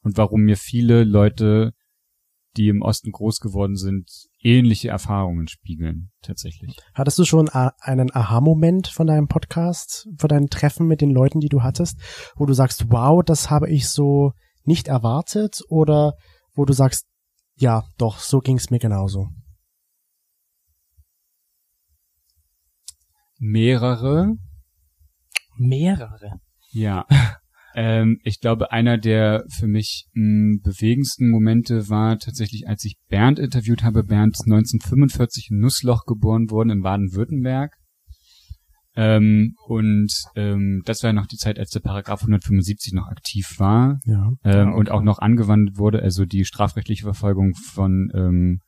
[0.04, 1.72] und warum mir viele Leute,
[2.56, 4.08] die im Osten groß geworden sind,
[4.40, 6.76] ähnliche Erfahrungen spiegeln, tatsächlich.
[6.94, 11.48] Hattest du schon einen Aha-Moment von deinem Podcast, von deinen Treffen mit den Leuten, die
[11.48, 11.98] du hattest,
[12.36, 14.32] wo du sagst, wow, das habe ich so
[14.62, 16.14] nicht erwartet oder
[16.54, 17.06] wo du sagst,
[17.56, 19.28] ja, doch, so ging es mir genauso.
[23.38, 24.36] Mehrere,
[25.56, 26.40] Mehrere.
[26.72, 27.06] Ja.
[27.74, 33.38] ähm, ich glaube, einer der für mich mh, bewegendsten Momente war tatsächlich, als ich Bernd
[33.38, 34.04] interviewt habe.
[34.04, 37.72] Bernd ist 1945 in Nussloch geboren worden in Baden-Württemberg.
[38.96, 43.98] Ähm, und ähm, das war noch die Zeit, als der Paragraph 175 noch aktiv war
[44.04, 44.30] Ja.
[44.44, 44.78] ähm, okay.
[44.78, 48.60] und auch noch angewandt wurde, also die strafrechtliche Verfolgung von ähm,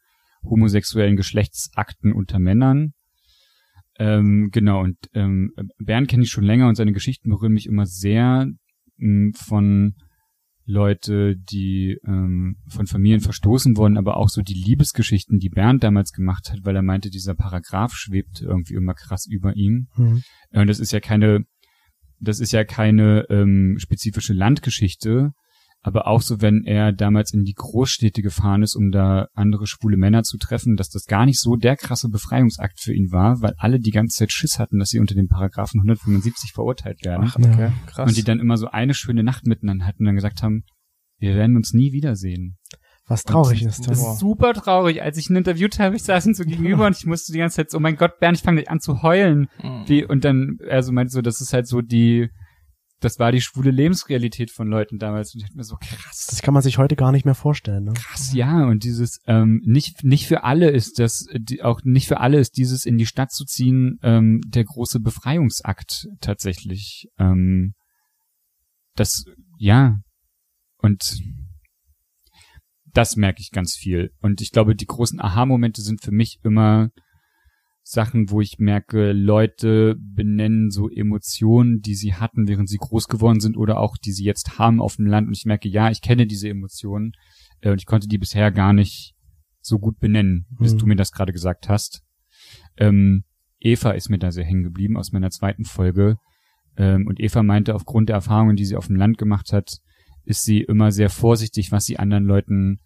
[0.45, 2.93] homosexuellen Geschlechtsakten unter Männern.
[3.99, 7.87] Ähm, genau, und ähm, Bernd kenne ich schon länger und seine Geschichten berühren mich immer
[7.87, 8.47] sehr
[8.99, 9.94] mh, von
[10.68, 16.11] Leute, die ähm, von Familien verstoßen wurden, aber auch so die Liebesgeschichten, die Bernd damals
[16.11, 19.86] gemacht hat, weil er meinte, dieser Paragraph schwebt irgendwie immer krass über ihm.
[19.94, 20.22] Hm.
[20.51, 21.44] Ja, Und das ist ja keine,
[22.18, 25.32] das ist ja keine ähm, spezifische Landgeschichte,
[25.87, 29.97] aber auch so, wenn er damals in die Großstädte gefahren ist, um da andere schwule
[29.97, 33.55] Männer zu treffen, dass das gar nicht so der krasse Befreiungsakt für ihn war, weil
[33.57, 37.28] alle die ganze Zeit Schiss hatten, dass sie unter den Paragraphen 175 verurteilt werden.
[37.30, 37.61] Ach, okay.
[37.61, 37.72] Ja.
[37.87, 38.09] Krass.
[38.09, 40.64] und die dann immer so eine schöne Nacht miteinander hatten und dann gesagt haben,
[41.18, 42.59] wir werden uns nie wiedersehen.
[43.07, 43.89] Was traurig Und ist.
[43.89, 45.03] Das ist super traurig.
[45.03, 47.59] Als ich ihn interviewt habe, ich saß ihm so gegenüber und ich musste die ganze
[47.59, 49.47] Zeit so, oh mein Gott, Bernd, ich fange gleich an zu heulen.
[49.62, 49.84] Mhm.
[49.87, 52.28] Wie, und dann, also meinte so, das ist halt so die,
[53.01, 55.34] das war die schwule Lebensrealität von Leuten damals.
[55.34, 56.26] Und ich dachte mir so, krass.
[56.30, 57.84] Das kann man sich heute gar nicht mehr vorstellen.
[57.84, 57.92] Ne?
[57.92, 58.64] krass, ja.
[58.64, 62.57] Und dieses, ähm, nicht, nicht für alle ist das, die, auch nicht für alle ist
[62.57, 67.09] dieses in die Stadt zu ziehen, ähm, der große Befreiungsakt tatsächlich.
[67.18, 67.74] Ähm,
[68.94, 69.24] das,
[69.59, 69.99] ja.
[70.78, 71.20] Und
[72.86, 74.11] das merke ich ganz viel.
[74.20, 76.88] Und ich glaube, die großen Aha-Momente sind für mich immer
[77.89, 83.39] Sachen, wo ich merke, Leute benennen so Emotionen, die sie hatten, während sie groß geworden
[83.39, 85.28] sind oder auch die sie jetzt haben auf dem Land.
[85.28, 87.12] Und ich merke, ja, ich kenne diese Emotionen
[87.61, 89.14] äh, und ich konnte die bisher gar nicht
[89.61, 90.78] so gut benennen, bis Mhm.
[90.78, 92.03] du mir das gerade gesagt hast.
[92.76, 93.22] Ähm,
[93.61, 96.16] Eva ist mir da sehr hängen geblieben aus meiner zweiten Folge.
[96.76, 99.78] Ähm, und Eva meinte, aufgrund der Erfahrungen, die sie auf dem Land gemacht hat,
[100.24, 102.80] ist sie immer sehr vorsichtig, was sie anderen Leuten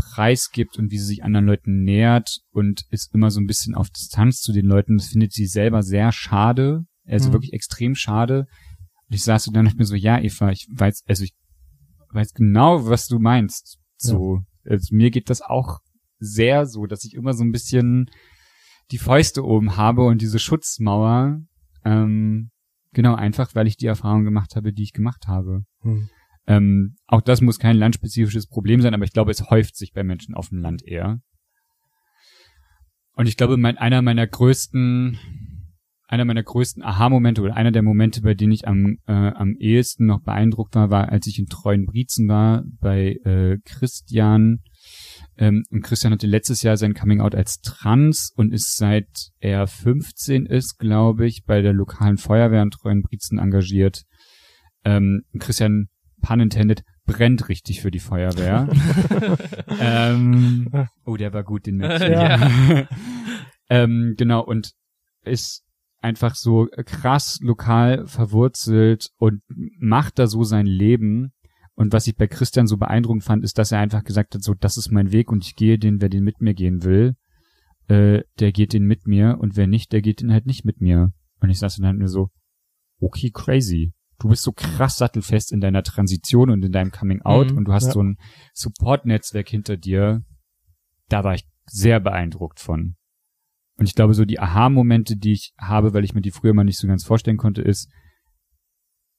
[0.00, 3.90] preisgibt und wie sie sich anderen Leuten nähert und ist immer so ein bisschen auf
[3.90, 4.96] Distanz zu den Leuten.
[4.96, 7.32] Das findet sie selber sehr schade, also Mhm.
[7.34, 8.46] wirklich extrem schade.
[9.08, 11.32] Und ich saß so dann und mir so, ja, Eva, ich weiß, also ich
[12.12, 13.78] weiß genau, was du meinst.
[13.96, 15.78] So, also mir geht das auch
[16.18, 18.06] sehr so, dass ich immer so ein bisschen
[18.90, 21.40] die Fäuste oben habe und diese Schutzmauer,
[21.84, 22.50] ähm,
[22.92, 25.64] genau, einfach, weil ich die Erfahrung gemacht habe, die ich gemacht habe.
[25.82, 26.08] Hm.
[26.50, 30.02] Ähm, auch das muss kein landspezifisches Problem sein, aber ich glaube, es häuft sich bei
[30.02, 31.20] Menschen auf dem Land eher.
[33.14, 35.16] Und ich glaube, mein, einer meiner größten,
[36.08, 40.06] einer meiner größten Aha-Momente oder einer der Momente, bei denen ich am, äh, am ehesten
[40.06, 44.58] noch beeindruckt war, war, als ich in Treuen Brietzen war, bei äh, Christian.
[45.36, 49.68] Ähm, und Christian hatte letztes Jahr sein Coming Out als trans und ist seit er
[49.68, 54.02] 15 ist, glaube ich, bei der lokalen Feuerwehr in Treuen Brietzen engagiert.
[54.84, 55.86] Ähm, Christian,
[56.20, 58.68] pun intended, brennt richtig für die Feuerwehr.
[59.80, 60.70] ähm,
[61.04, 62.12] oh, der war gut, den Mädchen.
[62.12, 62.88] Ja.
[63.68, 64.72] ähm, genau, und
[65.24, 65.64] ist
[66.00, 69.42] einfach so krass lokal verwurzelt und
[69.78, 71.32] macht da so sein Leben.
[71.74, 74.54] Und was ich bei Christian so beeindruckend fand, ist, dass er einfach gesagt hat, so,
[74.54, 77.16] das ist mein Weg und ich gehe den, wer den mit mir gehen will,
[77.88, 80.80] äh, der geht den mit mir und wer nicht, der geht den halt nicht mit
[80.80, 81.12] mir.
[81.40, 82.30] Und ich saß dann halt nur so,
[83.00, 83.92] okay, crazy.
[84.20, 87.64] Du bist so krass sattelfest in deiner Transition und in deinem Coming Out Mhm, und
[87.64, 87.92] du hast ja.
[87.92, 88.18] so ein
[88.54, 90.22] Support-Netzwerk hinter dir.
[91.08, 92.96] Da war ich sehr beeindruckt von.
[93.76, 96.64] Und ich glaube, so die Aha-Momente, die ich habe, weil ich mir die früher mal
[96.64, 97.90] nicht so ganz vorstellen konnte, ist,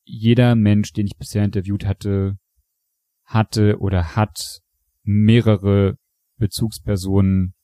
[0.04, 2.38] jeder Mensch, den ich bisher interviewt hatte,
[3.24, 4.62] hatte oder hat
[5.04, 5.98] mehrere
[6.38, 7.56] Bezugspersonen,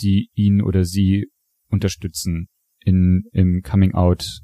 [0.00, 1.30] die ihn oder sie
[1.68, 2.48] unterstützen
[2.80, 4.40] in, im Coming Out,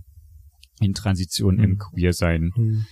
[0.81, 1.79] in Transition, im Mhm.
[1.79, 2.51] Queer-Sein.
[2.55, 2.87] Hm.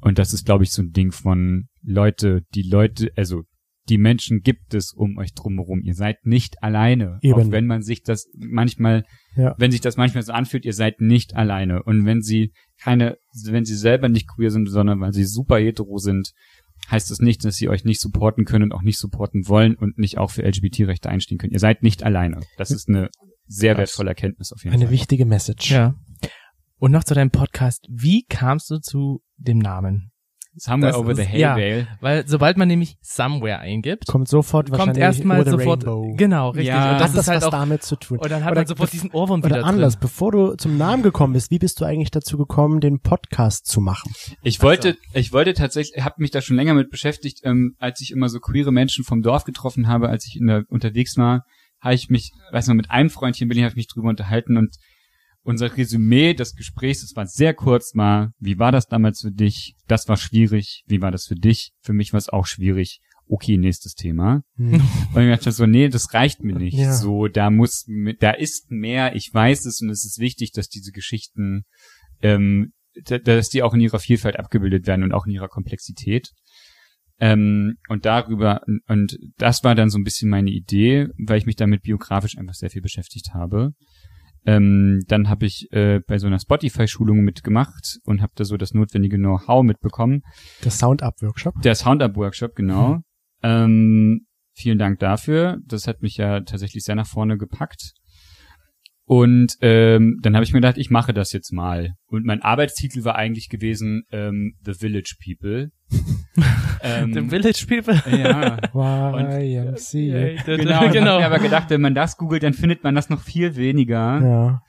[0.00, 3.42] Und das ist, glaube ich, so ein Ding von Leute, die Leute, also
[3.88, 5.80] die Menschen gibt es um euch drumherum.
[5.82, 7.18] Ihr seid nicht alleine.
[7.20, 7.34] Eben.
[7.34, 9.04] Auch wenn man sich das manchmal,
[9.36, 9.54] Ja.
[9.58, 11.82] wenn sich das manchmal so anfühlt, ihr seid nicht alleine.
[11.82, 13.16] Und wenn sie keine,
[13.46, 16.30] wenn sie selber nicht queer sind, sondern weil sie super hetero sind,
[16.90, 19.98] heißt das nicht, dass sie euch nicht supporten können und auch nicht supporten wollen und
[19.98, 21.52] nicht auch für LGBT-Rechte einstehen können.
[21.52, 22.40] Ihr seid nicht alleine.
[22.56, 23.08] Das ist eine
[23.46, 24.92] sehr wertvolle Erkenntnis auf jeden Eine Fall.
[24.92, 25.70] wichtige Message.
[25.72, 25.94] Ja.
[26.82, 27.86] Und noch zu deinem Podcast.
[27.88, 30.10] Wie kamst du zu dem Namen?
[30.56, 31.54] Somewhere Das over the ist- hay ja.
[31.54, 31.86] bale.
[32.00, 36.12] Weil sobald man nämlich Somewhere eingibt, Kommt sofort kommt erstmal the sofort, Rainbow.
[36.16, 36.66] genau, richtig.
[36.66, 36.94] Ja.
[36.94, 38.18] und das Hat das ist halt was auch, damit zu tun?
[38.18, 40.00] und dann hat Oder man sofort diesen Ohrwurm Oder wieder anders, drin.
[40.00, 43.80] bevor du zum Namen gekommen bist, wie bist du eigentlich dazu gekommen, den Podcast zu
[43.80, 44.12] machen?
[44.42, 48.10] Ich wollte, ich wollte tatsächlich, habe mich da schon länger mit beschäftigt, ähm, als ich
[48.10, 51.44] immer so queere Menschen vom Dorf getroffen habe, als ich in der, unterwegs war,
[51.80, 54.56] habe ich mich, weiß noch, mit einem Freundchen in Berlin habe ich mich drüber unterhalten
[54.56, 54.74] und
[55.42, 59.74] unser Resümee des Gesprächs, das war sehr kurz, war, wie war das damals für dich?
[59.88, 60.84] Das war schwierig.
[60.86, 61.72] Wie war das für dich?
[61.80, 63.00] Für mich war es auch schwierig.
[63.26, 64.42] Okay, nächstes Thema.
[64.56, 64.80] Hm.
[65.14, 66.76] Und ich dachte so, nee, das reicht mir nicht.
[66.76, 66.92] Ja.
[66.92, 67.86] So, da muss,
[68.20, 71.62] da ist mehr, ich weiß es und es ist wichtig, dass diese Geschichten,
[72.20, 72.72] ähm,
[73.04, 76.30] da- dass die auch in ihrer Vielfalt abgebildet werden und auch in ihrer Komplexität.
[77.20, 81.56] Ähm, und darüber, und das war dann so ein bisschen meine Idee, weil ich mich
[81.56, 83.72] damit biografisch einfach sehr viel beschäftigt habe.
[84.44, 88.74] Ähm, dann habe ich äh, bei so einer Spotify-Schulung mitgemacht und habe da so das
[88.74, 90.22] notwendige Know-how mitbekommen.
[90.64, 91.62] Der Sound-Up-Workshop.
[91.62, 93.00] Der Sound-Up-Workshop, genau.
[93.42, 95.58] Ähm, vielen Dank dafür.
[95.66, 97.92] Das hat mich ja tatsächlich sehr nach vorne gepackt.
[99.04, 101.94] Und ähm, dann habe ich mir gedacht, ich mache das jetzt mal.
[102.06, 105.70] Und mein Arbeitstitel war eigentlich gewesen ähm, The Village People.
[106.82, 108.00] ähm, The Village People.
[108.16, 108.58] Ja.
[109.42, 110.42] YMCA.
[110.44, 111.18] Genau, genau.
[111.18, 114.20] Ich habe aber gedacht, wenn man das googelt, dann findet man das noch viel weniger.
[114.22, 114.62] Ja.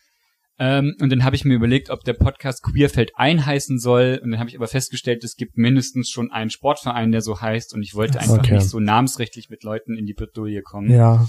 [0.59, 4.19] Ähm, und dann habe ich mir überlegt, ob der Podcast Queerfeld ein heißen soll.
[4.23, 7.73] Und dann habe ich aber festgestellt, es gibt mindestens schon einen Sportverein, der so heißt.
[7.73, 8.55] Und ich wollte einfach Okay.
[8.55, 10.91] nicht so namensrechtlich mit Leuten in die Bredouille kommen.
[10.91, 11.27] Ja.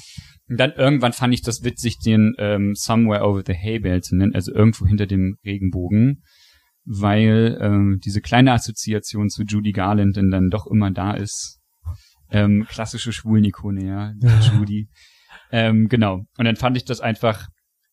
[0.49, 4.15] Und dann irgendwann fand ich das witzig, den ähm, Somewhere Over the Hay Bale zu
[4.15, 6.23] nennen, also irgendwo hinter dem Regenbogen,
[6.85, 11.61] weil ähm, diese kleine Assoziation zu Judy Garland denn dann doch immer da ist.
[12.31, 14.41] Ähm, klassische Schwulenikone, ja, Ja.
[14.53, 14.89] Judy.
[15.51, 16.25] Ähm, genau.
[16.37, 17.47] Und dann fand ich das einfach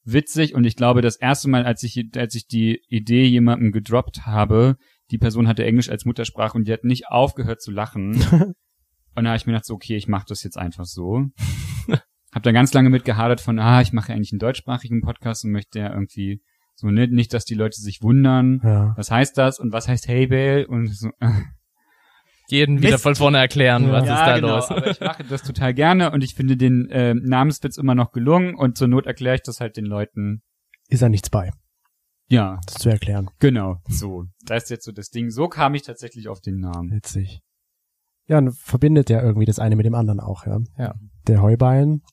[0.04, 4.26] witzig und ich glaube, das erste Mal, als ich, als ich die Idee jemandem gedroppt
[4.26, 4.78] habe,
[5.12, 8.56] die Person hatte Englisch als Muttersprache und die hat nicht aufgehört zu lachen.
[9.14, 11.26] Und da habe ich mir gedacht, so, okay, ich mache das jetzt einfach so.
[12.34, 15.52] Hab da ganz lange mit gehadert von, ah, ich mache eigentlich einen deutschsprachigen Podcast und
[15.52, 16.42] möchte ja irgendwie
[16.76, 18.62] so nicht, nicht, dass die Leute sich wundern.
[18.64, 18.94] Ja.
[18.96, 21.10] Was heißt das und was heißt Hey Bale und so.
[22.52, 23.04] Jeden wieder Mist.
[23.04, 24.70] von vorne erklären, was ja, ist da genau, los.
[24.70, 28.56] aber ich mache das total gerne und ich finde den äh, Namenswitz immer noch gelungen
[28.56, 30.44] und zur Not erkläre ich das halt den Leuten.
[30.90, 31.52] Ist ja nichts bei,
[32.28, 33.30] Ja, das zu erklären.
[33.40, 34.26] genau, so.
[34.46, 35.30] Das ist jetzt so das Ding.
[35.32, 36.92] So kam ich tatsächlich auf den Namen.
[36.92, 37.40] Witzig.
[38.28, 40.60] Ja, und verbindet ja irgendwie das eine mit dem anderen auch, ja.
[40.78, 40.94] Ja.
[41.28, 42.04] Der Heuballen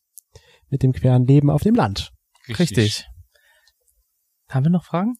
[0.70, 2.12] mit dem queren Leben auf dem Land.
[2.58, 3.06] Richtig.
[4.48, 5.14] Haben wir noch Fragen?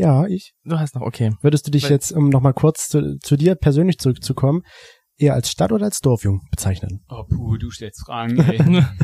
[0.00, 0.54] Ja, ich.
[0.64, 1.32] Du hast noch, okay.
[1.42, 4.62] Würdest du dich Weil- jetzt, um nochmal kurz zu, zu dir persönlich zurückzukommen,
[5.18, 7.04] eher als Stadt- oder als Dorfjung bezeichnen?
[7.10, 8.82] Oh, puh, du stellst Fragen, ey.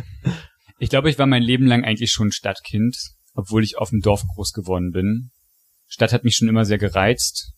[0.79, 2.97] Ich glaube, ich war mein Leben lang eigentlich schon Stadtkind,
[3.35, 5.31] obwohl ich auf dem Dorf groß geworden bin.
[5.87, 7.53] Stadt hat mich schon immer sehr gereizt.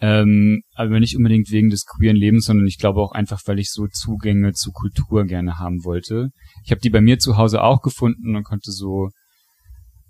[0.00, 3.70] Ähm, aber nicht unbedingt wegen des queeren Lebens, sondern ich glaube auch einfach, weil ich
[3.70, 6.30] so Zugänge zu Kultur gerne haben wollte.
[6.64, 9.10] Ich habe die bei mir zu Hause auch gefunden und konnte so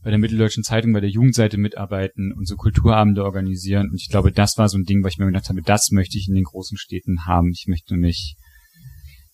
[0.03, 3.91] bei der Mitteldeutschen Zeitung bei der Jugendseite mitarbeiten und so Kulturabende organisieren.
[3.91, 6.17] Und ich glaube, das war so ein Ding, wo ich mir gedacht habe, das möchte
[6.17, 7.51] ich in den großen Städten haben.
[7.51, 8.37] Ich möchte mich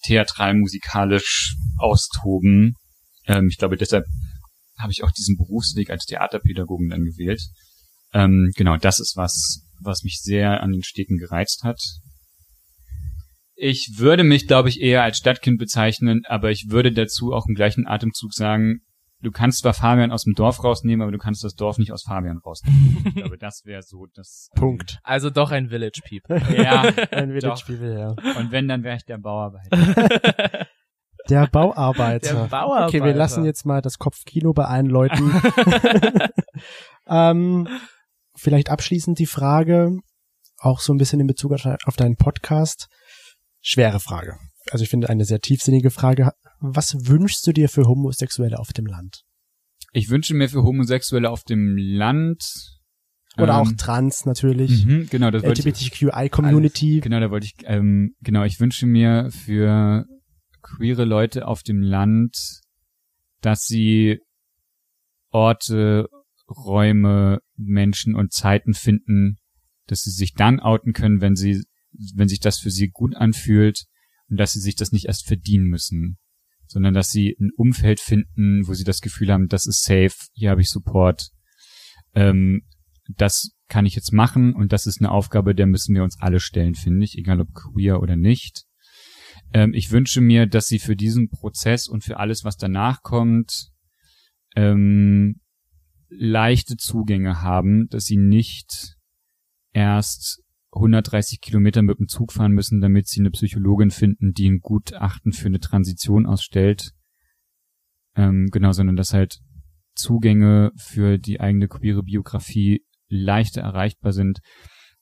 [0.04, 2.74] theatral, musikalisch austoben.
[3.26, 4.04] Ähm, ich glaube, deshalb
[4.78, 7.42] habe ich auch diesen Berufsweg als Theaterpädagogen dann gewählt.
[8.12, 11.80] Ähm, genau, das ist was, was mich sehr an den Städten gereizt hat.
[13.54, 17.54] Ich würde mich, glaube ich, eher als Stadtkind bezeichnen, aber ich würde dazu auch im
[17.54, 18.80] gleichen Atemzug sagen,
[19.20, 22.02] du kannst zwar Fabian aus dem Dorf rausnehmen, aber du kannst das Dorf nicht aus
[22.04, 23.04] Fabian rausnehmen.
[23.06, 24.50] ich glaube, das wäre so das.
[24.54, 24.98] ähm, Punkt.
[25.02, 26.24] Also doch ein Village Peep.
[26.28, 27.62] Ja, Ein doch.
[27.62, 28.08] Village ja.
[28.38, 30.66] Und wenn, dann wäre ich der Bauarbeiter.
[31.28, 32.34] Der Bauarbeiter.
[32.34, 32.86] Der Bauarbeiter.
[32.86, 35.32] Okay, wir lassen jetzt mal das Kopfkino bei allen Leuten.
[37.08, 37.66] ähm,
[38.36, 39.90] vielleicht abschließend die Frage,
[40.58, 42.86] auch so ein bisschen in Bezug auf auf deinen Podcast.
[43.60, 44.36] Schwere Frage.
[44.70, 46.30] Also ich finde eine sehr tiefsinnige Frage.
[46.60, 49.22] Was wünschst du dir für Homosexuelle auf dem Land?
[49.92, 52.44] Ich wünsche mir für Homosexuelle auf dem Land.
[53.36, 54.86] Oder ähm, auch Trans natürlich.
[54.86, 57.00] Mhm, genau, das LGBTQI-Community.
[57.00, 60.06] genau, da wollte ich, ähm, genau, ich wünsche mir für
[60.62, 62.60] queere Leute auf dem Land,
[63.40, 64.20] dass sie
[65.30, 66.08] Orte,
[66.48, 69.36] Räume, Menschen und Zeiten finden,
[69.86, 71.62] dass sie sich dann outen können, wenn sie,
[72.14, 73.84] wenn sich das für sie gut anfühlt
[74.28, 76.18] und dass sie sich das nicht erst verdienen müssen,
[76.66, 80.50] sondern dass sie ein Umfeld finden, wo sie das Gefühl haben, das ist safe, hier
[80.50, 81.30] habe ich Support,
[82.14, 82.62] ähm,
[83.08, 86.40] das kann ich jetzt machen und das ist eine Aufgabe, der müssen wir uns alle
[86.40, 88.64] stellen, finde ich, egal ob queer oder nicht.
[89.52, 93.70] Ähm, ich wünsche mir, dass sie für diesen Prozess und für alles, was danach kommt,
[94.54, 95.40] ähm,
[96.08, 98.96] leichte Zugänge haben, dass sie nicht
[99.72, 100.42] erst
[100.76, 105.32] 130 Kilometer mit dem Zug fahren müssen, damit sie eine Psychologin finden, die ein Gutachten
[105.32, 106.92] für eine Transition ausstellt.
[108.14, 109.40] Ähm, genau, sondern dass halt
[109.94, 114.40] Zugänge für die eigene queere Biografie leichter erreichbar sind.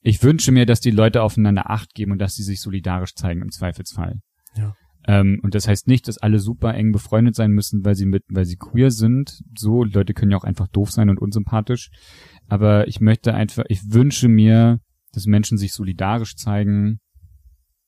[0.00, 3.42] Ich wünsche mir, dass die Leute aufeinander Acht geben und dass sie sich solidarisch zeigen
[3.42, 4.20] im Zweifelsfall.
[4.56, 4.74] Ja.
[5.06, 8.22] Ähm, und das heißt nicht, dass alle super eng befreundet sein müssen, weil sie mit,
[8.28, 9.40] weil sie queer sind.
[9.56, 11.90] So, Leute können ja auch einfach doof sein und unsympathisch.
[12.48, 14.80] Aber ich möchte einfach, ich wünsche mir,
[15.14, 17.00] dass Menschen sich solidarisch zeigen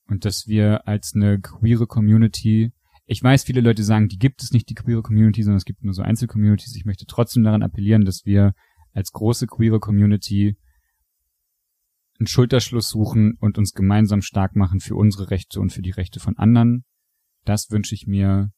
[0.06, 2.72] und dass wir als eine queere Community,
[3.06, 5.84] ich weiß, viele Leute sagen, die gibt es nicht, die queere Community, sondern es gibt
[5.84, 6.74] nur so Einzelcommunities.
[6.74, 8.54] Ich möchte trotzdem daran appellieren, dass wir
[8.92, 10.56] als große queere Community
[12.18, 16.18] einen Schulterschluss suchen und uns gemeinsam stark machen für unsere Rechte und für die Rechte
[16.18, 16.84] von anderen.
[17.44, 18.50] Das wünsche ich mir.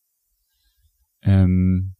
[1.23, 1.97] Ähm,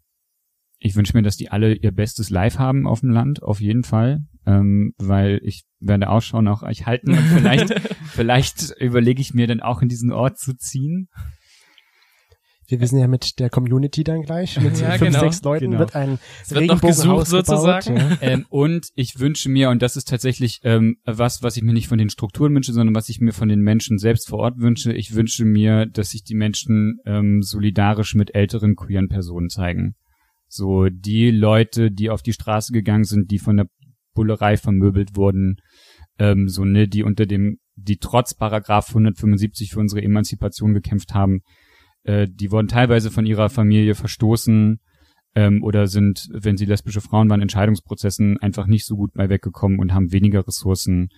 [0.81, 3.83] ich wünsche mir, dass die alle ihr bestes Live haben auf dem Land, auf jeden
[3.83, 7.71] Fall, ähm, weil ich werde Ausschau nach euch halten und vielleicht,
[8.11, 11.09] vielleicht überlege ich mir dann auch in diesen Ort zu ziehen.
[12.71, 15.21] Wir wissen ja mit der Community dann gleich, mit Ja, fünf, genau.
[15.21, 15.79] sechs Leuten Genau.
[15.79, 17.97] wird ein Es wird noch gesucht sozusagen.
[17.97, 18.19] Ja.
[18.21, 21.89] ähm, und ich wünsche mir, und das ist tatsächlich ähm, was, was ich mir nicht
[21.89, 24.93] von den Strukturen wünsche, sondern was ich mir von den Menschen selbst vor Ort wünsche.
[24.93, 29.95] Ich wünsche mir, dass sich die Menschen ähm, solidarisch mit älteren queeren Personen zeigen.
[30.49, 33.69] So die Leute, die auf die Straße gegangen sind, die von der
[34.15, 35.57] Bullerei vermöbelt wurden,
[36.19, 41.43] ähm, so ne, die unter dem, die trotz Paragraph 175 für unsere Emanzipation gekämpft haben,
[42.03, 44.81] äh, die wurden teilweise von ihrer Familie verstoßen,
[45.35, 49.79] ähm, oder sind, wenn sie lesbische Frauen waren, Entscheidungsprozessen einfach nicht so gut bei weggekommen
[49.79, 51.11] und haben weniger Ressourcen.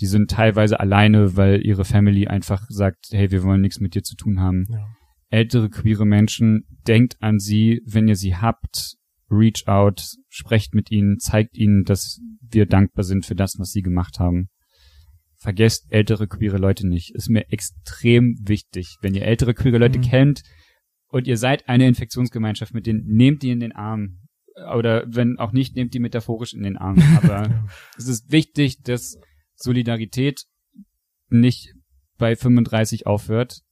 [0.00, 4.02] Die sind teilweise alleine, weil ihre Family einfach sagt, hey, wir wollen nichts mit dir
[4.02, 4.66] zu tun haben.
[4.68, 4.86] Ja.
[5.34, 8.94] Ältere queere Menschen, denkt an sie, wenn ihr sie habt,
[9.28, 13.82] reach out, sprecht mit ihnen, zeigt ihnen, dass wir dankbar sind für das, was sie
[13.82, 14.48] gemacht haben.
[15.36, 17.12] Vergesst ältere queere Leute nicht.
[17.16, 18.96] Ist mir extrem wichtig.
[19.00, 20.02] Wenn ihr ältere queere Leute Mhm.
[20.02, 20.42] kennt
[21.08, 24.20] und ihr seid eine Infektionsgemeinschaft mit denen, nehmt die in den Arm.
[24.72, 26.96] Oder wenn auch nicht, nehmt die metaphorisch in den Arm.
[27.24, 27.68] Aber
[27.98, 29.18] es ist wichtig, dass
[29.56, 30.44] Solidarität
[31.28, 31.74] nicht
[32.18, 33.63] bei 35 aufhört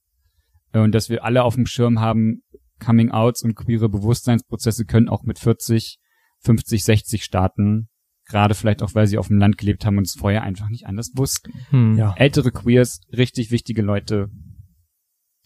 [0.81, 2.41] und dass wir alle auf dem Schirm haben,
[2.79, 5.99] Coming-outs und queere Bewusstseinsprozesse können auch mit 40,
[6.39, 7.89] 50, 60 starten.
[8.25, 10.85] Gerade vielleicht auch, weil sie auf dem Land gelebt haben und es vorher einfach nicht
[10.85, 11.51] anders wussten.
[11.69, 11.97] Hm.
[11.97, 12.13] Ja.
[12.17, 14.29] Ältere Queers, richtig wichtige Leute,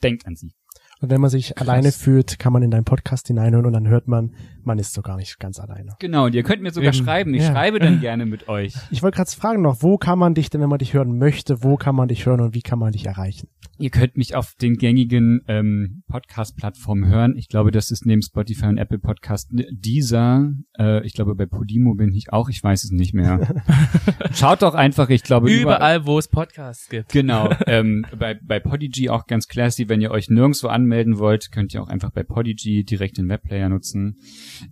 [0.04, 0.54] denkt an sie.
[1.00, 4.08] Und wenn man sich alleine fühlt, kann man in deinen Podcast hineinhören und dann hört
[4.08, 4.34] man,
[4.64, 5.96] man ist so gar nicht ganz alleine.
[6.00, 7.34] Genau, und ihr könnt mir sogar Eben, schreiben.
[7.34, 7.52] Ich ja.
[7.52, 8.74] schreibe dann gerne mit euch.
[8.90, 11.64] Ich wollte gerade fragen noch, wo kann man dich denn, wenn man dich hören möchte,
[11.64, 13.48] wo kann man dich hören und wie kann man dich erreichen?
[13.80, 17.36] Ihr könnt mich auf den gängigen ähm, Podcast-Plattformen hören.
[17.38, 20.52] Ich glaube, das ist neben Spotify und Apple Podcast dieser.
[20.80, 22.50] Äh, ich glaube, bei Podimo bin ich auch.
[22.50, 23.62] Ich weiß es nicht mehr.
[24.34, 25.10] Schaut doch einfach.
[25.10, 27.12] Ich glaube Überall, wo es Podcasts gibt.
[27.12, 27.52] Genau.
[27.68, 29.88] ähm, bei, bei Podigy auch ganz classy.
[29.88, 33.68] Wenn ihr euch nirgendwo anmelden wollt, könnt ihr auch einfach bei Podigy direkt den Webplayer
[33.70, 34.16] nutzen.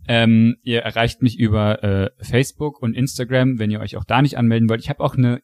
[0.08, 4.38] Ähm, ihr erreicht mich über äh, Facebook und Instagram, wenn ihr euch auch da nicht
[4.38, 4.80] anmelden wollt.
[4.82, 5.42] Ich habe auch eine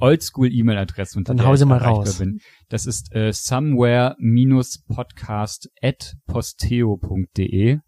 [0.00, 2.18] Oldschool-E-Mail-Adresse, unter Dann der hau ich sie mal erreichbar raus.
[2.18, 2.40] bin.
[2.68, 7.78] Das ist äh, somewhere-podcast at posteo.de.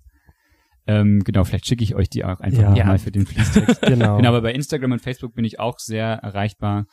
[0.87, 2.71] Ähm, genau, vielleicht schicke ich euch die auch einfach Ja.
[2.71, 3.83] nochmal für den Fließtext.
[3.83, 4.17] Genau.
[4.17, 6.87] Genau, aber bei Instagram und Facebook bin ich auch sehr erreichbar.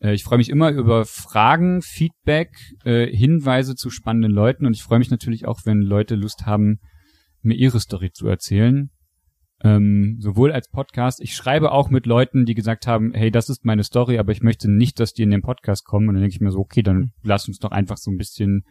[0.00, 2.50] Äh, Ich freue mich immer über Fragen, Feedback,
[2.84, 6.78] äh, Hinweise zu spannenden Leuten und ich freue mich natürlich auch, wenn Leute Lust haben,
[7.42, 8.90] mir ihre Story zu erzählen.
[9.62, 11.20] Ähm, sowohl als Podcast.
[11.20, 14.40] Ich schreibe auch mit Leuten, die gesagt haben, hey, das ist meine Story, aber ich
[14.40, 16.08] möchte nicht, dass die in den Podcast kommen.
[16.08, 18.64] Und dann denke ich mir so, okay, dann lass uns doch einfach so ein bisschen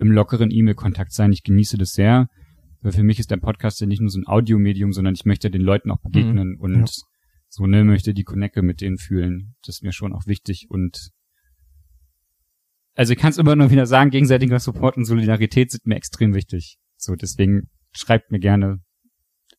[0.00, 1.30] im lockeren E-Mail-Kontakt sein.
[1.32, 2.26] Ich genieße das sehr.
[2.80, 5.48] Weil für mich ist der Podcast ja nicht nur so ein Audiomedium, sondern ich möchte
[5.48, 6.84] den Leuten auch begegnen und Ja.
[7.54, 9.56] So ne möchte die Connecte mit denen fühlen.
[9.66, 11.10] Das ist mir schon auch wichtig und
[12.94, 16.34] also ich kann es immer nur wieder sagen, gegenseitiger Support und Solidarität sind mir extrem
[16.34, 16.78] wichtig.
[16.96, 18.81] So deswegen schreibt mir gerne,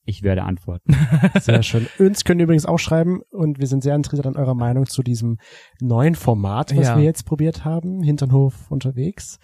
[0.06, 0.96] ich werde antworten.
[1.40, 1.88] Sehr schön.
[2.00, 5.02] Uns könnt ihr übrigens auch schreiben und wir sind sehr interessiert an eurer Meinung zu
[5.02, 5.38] diesem
[5.80, 6.98] neuen Format, was Ja.
[6.98, 8.04] wir jetzt probiert haben.
[8.04, 9.40] Hinternhof unterwegs.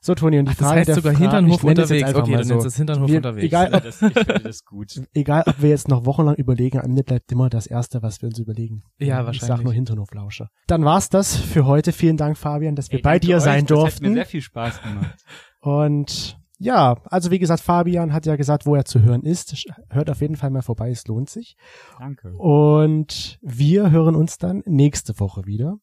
[0.00, 1.90] So, Toni, und die Ach, das Frage heißt der sogar Frage, Hinternhof ich nenne das
[1.90, 2.18] jetzt unterwegs.
[2.28, 2.54] Okay, du so.
[2.54, 3.44] nennst es Hinternhof Wir- unterwegs.
[3.44, 5.02] egal, Ich finde das, ich finde das gut.
[5.14, 8.28] Egal, ob wir jetzt noch wochenlang überlegen, am Ende bleibt immer das Erste, was wir
[8.28, 8.82] uns überlegen.
[8.98, 9.64] Ja, Ich sag wahrscheinlich.
[9.64, 10.48] nur Hinternhoflauscher.
[10.68, 11.92] Dann war's das für heute.
[11.92, 14.14] Vielen Dank, Fabian, dass wir Ey, bei dir euch, sein Das hat mir durften.
[14.14, 15.24] sehr viel Spaß gemacht.
[15.60, 19.54] Und ja, also wie gesagt, Fabian hat ja gesagt, wo er zu hören ist.
[19.90, 21.56] Hört auf jeden Fall mal vorbei, es lohnt sich.
[21.98, 22.34] Danke.
[22.36, 25.76] Und wir hören uns dann nächste Woche wieder.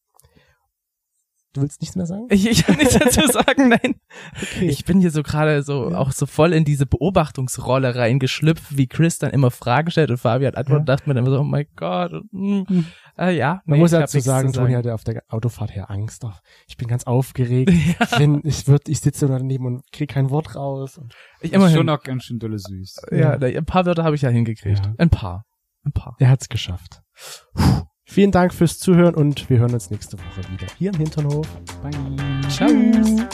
[1.54, 2.28] Du willst nichts mehr sagen?
[2.32, 3.96] Ich, ich kann nichts dazu sagen, nein.
[4.42, 4.68] Okay.
[4.70, 5.98] Ich bin hier so gerade so Ja.
[5.98, 10.56] auch so voll in diese Beobachtungsrolle reingeschlüpft, wie Chris dann immer Fragen stellt und Fabian
[10.56, 12.14] antwortet, dachte mir dann immer so, oh mein Gott.
[12.32, 12.86] Mm, Hm.
[13.18, 16.24] äh, ja, Man nee, muss ich dazu sagen, Toni hatte auf der Autofahrt her Angst.
[16.26, 17.70] Ach, Ich bin ganz aufgeregt.
[18.18, 20.98] Wenn ich wird, ich sitze daneben und kriege kein Wort raus.
[20.98, 21.76] Und Ich Das ist immerhin.
[21.78, 23.02] schon noch ganz schön dolle süß.
[23.12, 24.86] ja, da- ein paar Wörter habe ich ja hingekriegt.
[24.86, 24.94] Ja.
[24.98, 25.44] Ein paar.
[25.84, 26.16] Ein paar.
[26.20, 27.02] er hat's geschafft.
[27.54, 27.82] Puh.
[28.12, 31.48] Vielen Dank fürs Zuhören und wir hören uns nächste Woche wieder hier im Hinternhof.
[31.82, 31.92] Bye.
[32.50, 32.68] Ciao.
[32.68, 33.26] Tschüss.